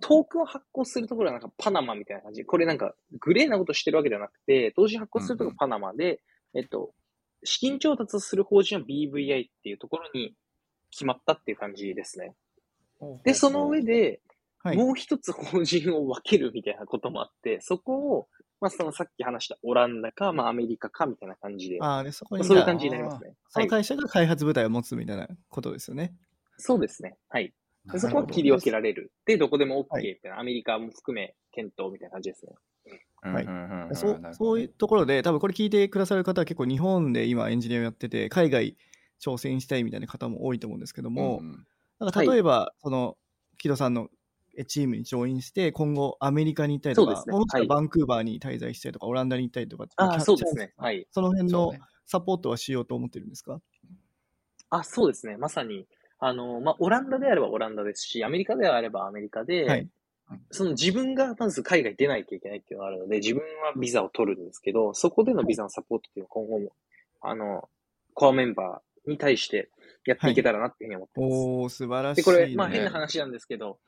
[0.00, 2.44] トークンを発行するところはなんかパナマみたいな感じ。
[2.44, 6.20] これなんかグレーなことしてるわけではなくて、同時発行するところパナマで、
[6.54, 6.92] えっと、
[7.44, 10.34] 資金調達する法人は BVI っていうところに
[10.90, 12.34] 決まったっていう感じですね。
[13.24, 14.20] で、その上で、
[14.64, 18.28] もう一つ法人を分けるみたいなこともあって、そこを
[18.60, 23.34] まあ、そのさっき話したオランダか、まあ、アメリカかみたいな感じで、あでそこにそういう感じになりますね。
[23.48, 26.14] その会社が開発部隊を持つみたいなことですよね。
[26.56, 27.16] そうですね。
[27.28, 27.52] はい。
[27.96, 29.12] そこは切り分けられる。
[29.24, 32.52] で、どこでも OK って、はい、アメリカも含め検討みたいな感じですね。
[33.20, 38.76] はい、そうそういうところで、多分これ聞いてくださる方は結構日本で今エンジニアをやってて、海外
[39.20, 41.66] 挑戦したいみたいな方も多いと思うんですけども、うん、
[41.98, 43.16] なんか例えば、はい、その、
[43.58, 44.08] 木戸さんの
[44.64, 50.72] チームにジョインして、今後アメリカに行ったりとか、ね、もしくはバンクーバーに滞在したりとか、はい、オランダに行ったりとかあそうですね。
[50.76, 51.06] はい。
[51.10, 51.72] その辺の
[52.06, 53.60] サポートはしようと思ってるんですか、ね、
[54.70, 55.36] あ、そうですね。
[55.36, 55.86] まさに、
[56.18, 59.88] あの、まあ、オランダであればオランダですし、アメリカであればアメリカで、はい、
[60.50, 66.72] その自分がまず海外出ないといけないっていうのがあるので、自分はビザを取るんですけど、そこでのビザのサポートっていうのは今後も、
[67.20, 67.68] あの、
[68.14, 69.70] コアメンバーに対して
[70.04, 71.30] やっていけたらなっていうふうに思ってます。
[71.30, 73.78] はい、お素晴らしい、ね、で、これ、まあ変な話なんですけど、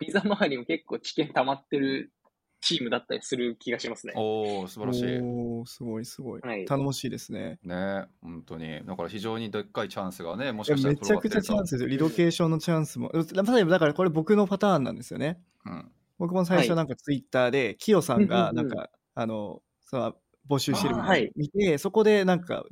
[0.00, 2.12] ビザ周りも結構知見溜まってる
[2.60, 4.12] チームだったりする気がしますね。
[4.16, 5.18] おお素晴らしい。
[5.20, 7.58] おすごいすごい、はい、頼もしいですね。
[7.64, 8.84] ね本当に。
[8.84, 11.88] だから非常にでっかいチャンスがね、もしかしたらめちゃくちゃチャンスですよ。
[11.88, 13.10] リロケーションのチャンスも。
[13.12, 13.20] 例
[13.60, 15.40] えばだからこれ僕のパターンなんですよね。
[15.64, 20.14] うん、僕も最初なんかツイッターで、キヨさんがなんか、あの、その
[20.48, 21.04] 募集してるのを
[21.36, 22.64] 見て、はい、そこでなんか、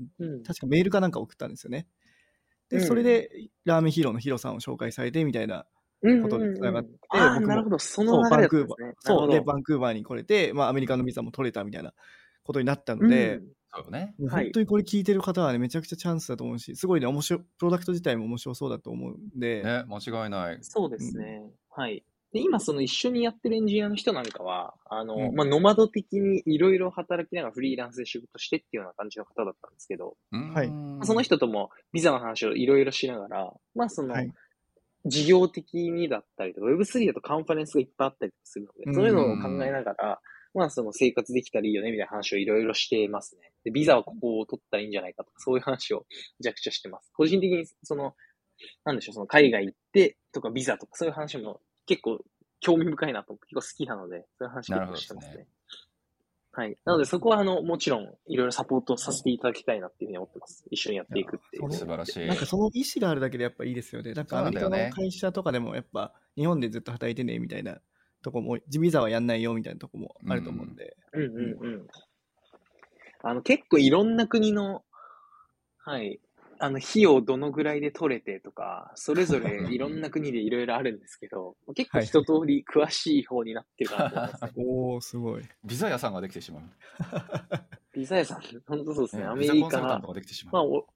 [0.47, 1.87] 確かメールかなんか送ったんですよね。
[2.69, 3.31] で、それで
[3.65, 5.65] ラーメンヒーローのヒロさんを紹介されてみたいな
[6.23, 8.95] ことでつながって、うんうんうん、なるほど、その流れだったんですね。
[9.01, 11.93] そう、で、バンクーバーに来れて、まあ、アメリカのビザも取れたみたいな
[12.43, 13.41] ことになったので、
[13.75, 14.15] そうね。
[14.19, 19.63] 本当にこれ聞いてる方はね、めちゃくちゃチャンスだと思うし、すごいね、面白い、プロダクト自体も面白そうだと思うんで。
[19.63, 20.59] ね、間違いない。
[20.63, 21.43] そうですね。
[21.45, 22.03] うん、はい。
[22.33, 31.07] で、今その一緒にやってるエンジニアの人なんかは、あの、うん、まあ、ノマド的にいろいろ働きながらフリーランスで仕事してっていうような感じの方だったんですけど、はい。
[31.07, 34.33] その人ともビザの話をいろいろしながら、まあその、はい、
[35.05, 40.21] 事業的にだったりとか、Web3 だとカンファレンスがいっぱいあったりするので、そういうのを考えながら、
[40.55, 43.53] まあその生活できたらいいよねみたいな話をいろいろしてますね。
[43.65, 46.07] で、ビザはここを取ったらいいんじゃないかとか、そういう話を
[46.41, 47.11] めちゃくちゃしてます。
[47.13, 48.15] 個人的にその、
[48.85, 52.19] なんでしょう、その海外行ってとかビザとかそういう話も結構
[52.61, 55.47] 興味深いなと、結構好きなので、そういう話結構してますね。
[56.59, 56.77] はい。
[56.85, 60.65] なので、そこは、あの、もちろん、いろいろサポートさせていただきたいなっていうふうに思ってます。
[60.73, 61.73] 一緒にやっていくっていう。
[61.73, 62.27] 素晴らしい。
[62.27, 64.13] なんか、その意思があるだけでやっぱいいですよね。
[64.13, 67.79] なんか、アメリカの会社とかでも、やっぱ、日本でずっと働いてね、みたいな
[68.25, 70.97] とこも、地味ザはやんないよ、みたいなとこもあると思うんで。
[71.13, 71.87] うん、うん、うんうん。
[73.23, 74.83] あの、結構いろんな国の、
[75.77, 76.19] はい、
[76.61, 85.43] あの、費用どのぐらいで取れてとか、それぞれいろんな国でいろいろあるんですけど、結構一通り詳しい方になってるかなと思います、ね、 おー、すごい。
[85.65, 86.63] ビザ屋さんができてしまう。
[87.95, 89.25] ビザ屋さん、本当そうですね。
[89.25, 90.87] アメリカ、まあオ、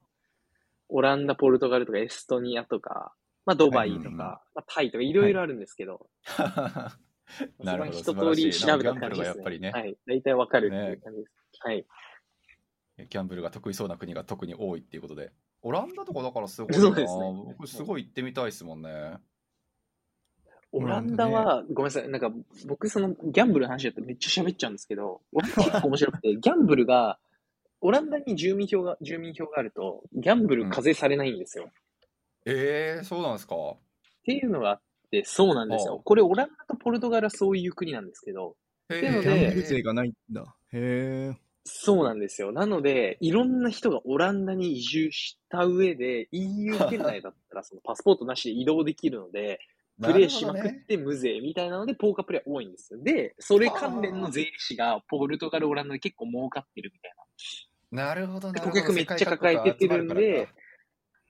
[0.88, 6.92] オランダ、ポルトガルとかエストニアとか、まあ、ドバイとか、まあ、タイとかいろいろあるんですけど、は
[7.60, 7.98] い、なるほど。
[7.98, 9.58] 一通り調べた感じですね。
[9.58, 9.96] ねはい。
[10.06, 11.32] 大体わかるっていう感じです。
[11.66, 11.86] ね、はい。
[13.08, 15.32] ギャンブルが得意そうな国が特に多いっていうことで。
[15.62, 16.78] オランダとかだからすごいな。
[16.80, 17.54] そうですね。
[17.58, 19.16] 僕すごい行ってみたいですもんね。
[20.72, 22.32] オランダは、ごめんなさい、なんか
[22.66, 27.18] 僕そのギャンブルの話だとめっちゃ喋っちゃうんですけど、結構面白くて、 ギャンブルが、
[27.82, 31.70] オランダに住民票が、住民票があると、ギャンブル課税されないんですよ。
[32.46, 33.54] うん、ええー、そうなんですか？
[33.54, 33.78] っ
[34.24, 36.00] ていうのがあって、そうなんですよ。
[36.02, 40.56] これオランダとポルトガルはそういう国なんですけど、っていうので、ギャンブル税がないんだ。
[40.72, 41.51] へえ。
[41.64, 42.50] そうなんですよ。
[42.52, 49.60] なので、いろんな人がオランダに移住した上で、EU 圏内だったら そのパスポートなしで移動できるので、
[50.02, 53.00] プレイしまくって無税みたいなので、ポーカープレイ多いんですよ。
[53.02, 57.12] で、それ関連の税理士がポルトガル、オランダで結構儲かってるみたい
[57.90, 58.04] な。
[58.04, 60.48] なるほどな顧客めっちゃ抱えてるんで、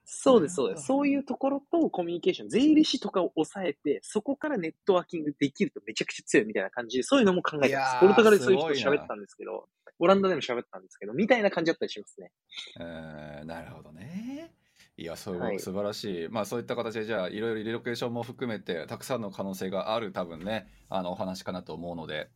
[0.05, 0.87] そうです、そうです。
[0.87, 8.01] そういうところとコミュニケーション、税理士とかを抑えて、そこからネットワーキングできるとめちゃくちゃ強いみたいな感じで、そういうのも考えてます。
[8.01, 9.68] ポルトガルでそういう人喋ったんですけど、
[10.03, 12.33] オランダでも喋ったんですけど、みたいな感じだったりしますね。
[12.81, 14.53] えー、なるほどね。
[14.97, 16.29] いや、そう、はい、素晴らしい。
[16.29, 22.31] まあ、そういった形で、じゃあ、いろいろリロケーションも含めて、たくさんの可能性がある、多分ね、あの、お話かなと思うので、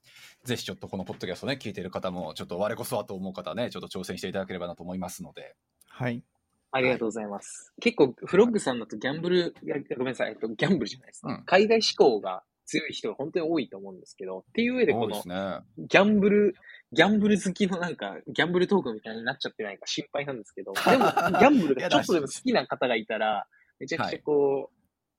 [0.45, 5.57] ぜひちょっとこのポッドキャストね、聞いている方も、ちょっと我こそはと思う方ね、ちょっと挑戦していただければなと思いますので。
[5.89, 6.23] はい。
[6.71, 7.73] ありがとうございます。
[7.73, 9.55] はい、結構、フロッグさんだとギャンブル、
[9.99, 11.29] ごめんなさい、えっと、ギャンブルじゃないですか。
[11.29, 16.55] うん、海外志向が強い人が本当に多いと思うんですけど、っていう上でこの、ギャンブル、
[16.97, 23.47] ギャンブル好きのなんか、ギャンブルトークみたいになっちゃってないか心配なんですけど、 でも、ギャンブルがちょっとでも好きな方がいたら、
[23.79, 24.71] めちゃくちゃこ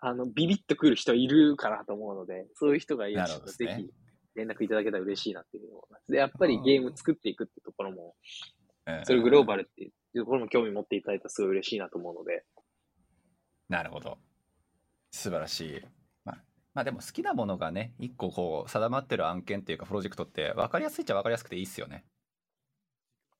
[0.02, 3.90] う、はい、あの、ビビッとくる人いるかなと思うので、そういう人がいらっしゃると、ぜひ
[4.36, 8.16] 連絡いただけたら嬉しいなっていうので、やっぱりゲーム作っていくってところも、
[9.04, 12.44] それグローバルっていうところも興味持っていただいたらすごい嬉しいなと思うので。
[13.70, 14.18] なるほど。
[15.12, 15.97] 素晴らしい。
[16.78, 22.06] まあでも好きなものがね、一個こう定まってる案件っていうかプロジェクトって分かりやすいっちゃ分かりやすくていいっすよね。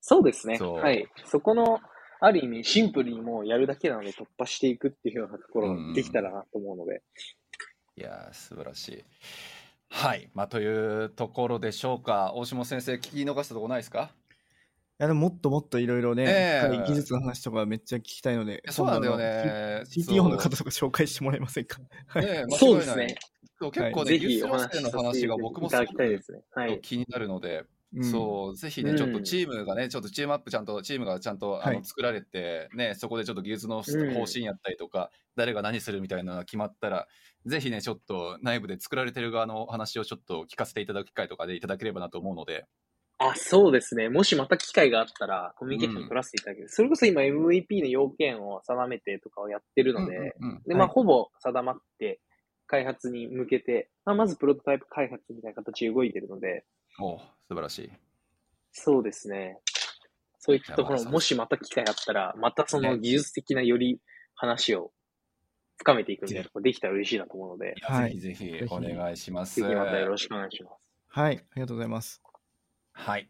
[0.02, 0.58] そうですね。
[0.58, 1.08] はい。
[1.24, 1.80] そこの、
[2.20, 7.04] ある意味シンプルにもうやるだけなので突破していくっていうようなところができたらなと思うので。
[7.96, 9.04] いや素晴らしい。
[9.92, 10.32] はい。
[10.34, 12.34] まあというところでしょうか。
[12.34, 14.10] 大下先生、聞き逃したとこないですか？
[14.27, 14.27] い
[15.00, 19.84] やでももっともっといろいろね、えー、技術の話とかめっちゃ聞きたいので、そうなんだよね。
[19.86, 21.80] CTO の方とか紹介してもらえませんか？
[22.16, 23.16] ね、そうですね。
[23.60, 25.94] 結構ね、ユースロスの話が僕もすごく
[26.82, 27.64] 気になるので、
[28.02, 33.92] そう、ぜひね、ちょっとチームがね、ちょっとチームアップちゃんと、チームがちゃんとあの作られて、ね、そこでちょっと技術の方
[34.26, 37.08] 針やったりとか、誰が何するみたいなのが決まったら、
[37.46, 42.66] ぜひね、ちょっと内部で作られてる側の話をちょっと聞かせていただく機会とかでいただければなと思うので、
[43.20, 44.10] あ、そうですね。
[44.10, 46.66] もしまた機会があったら、コミュニケーション取らせていただける。
[46.66, 52.20] うん、それこそ今 MVP の要件を定めてとかをやってるので、うんうんうん、で、まあ、はい、ほぼ定まって
[52.68, 56.66] 開発に向けて、まあ、まずプロトタイプ開発みたいな形で動いてるので。
[57.00, 57.92] お素晴らしい。
[58.72, 59.60] そうですね。
[60.40, 64.00] そういったところも、もしまた機会あったら、またその技術的なより
[64.36, 64.92] 話を
[65.78, 67.74] 深めていくみたいなとできたら嬉しいなと思うので。
[67.82, 68.20] はい。
[68.20, 69.60] ぜひぜひお願いします。
[69.60, 70.76] ぜひまたよろしくお願いします。
[71.08, 71.38] はい。
[71.38, 72.22] ありがとうございます。
[72.98, 73.30] はい。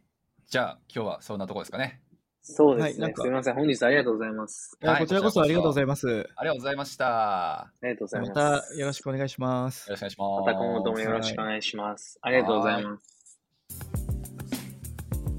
[0.50, 2.02] じゃあ、今日はそんなところですかね。
[2.42, 3.04] そうですね。
[3.08, 3.56] はい、すみません。
[3.56, 4.78] 本日ありがとうございます。
[4.82, 6.30] はい、こちらこそありがとうございます。
[6.38, 7.60] ありがとうございました。
[7.60, 8.30] ありがとうございます。
[8.30, 9.90] またよろしくお願いします。
[9.90, 10.48] よろしくお願いします。
[10.48, 12.18] また今後ともよろしくお願いします。
[12.22, 13.18] ありがとうございます。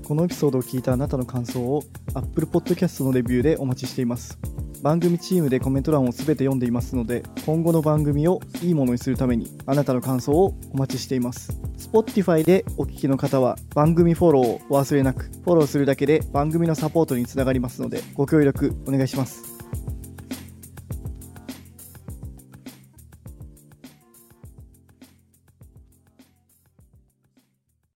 [0.06, 1.82] このエピソードを聞いたあなたの感想を
[2.14, 4.38] Apple Podcast のレビューでお待ちしています。
[4.82, 11.58] 番組チームでコメント欄を全て読んでいますので、今後の番組をいいものにするために、あなたの感想をお待ちしています。
[11.78, 19.57] Spotify でお聞きの方は、番組フォローをお忘れなく、フォローするだけで番組のサポートにつながりますので、ご協力お願いします。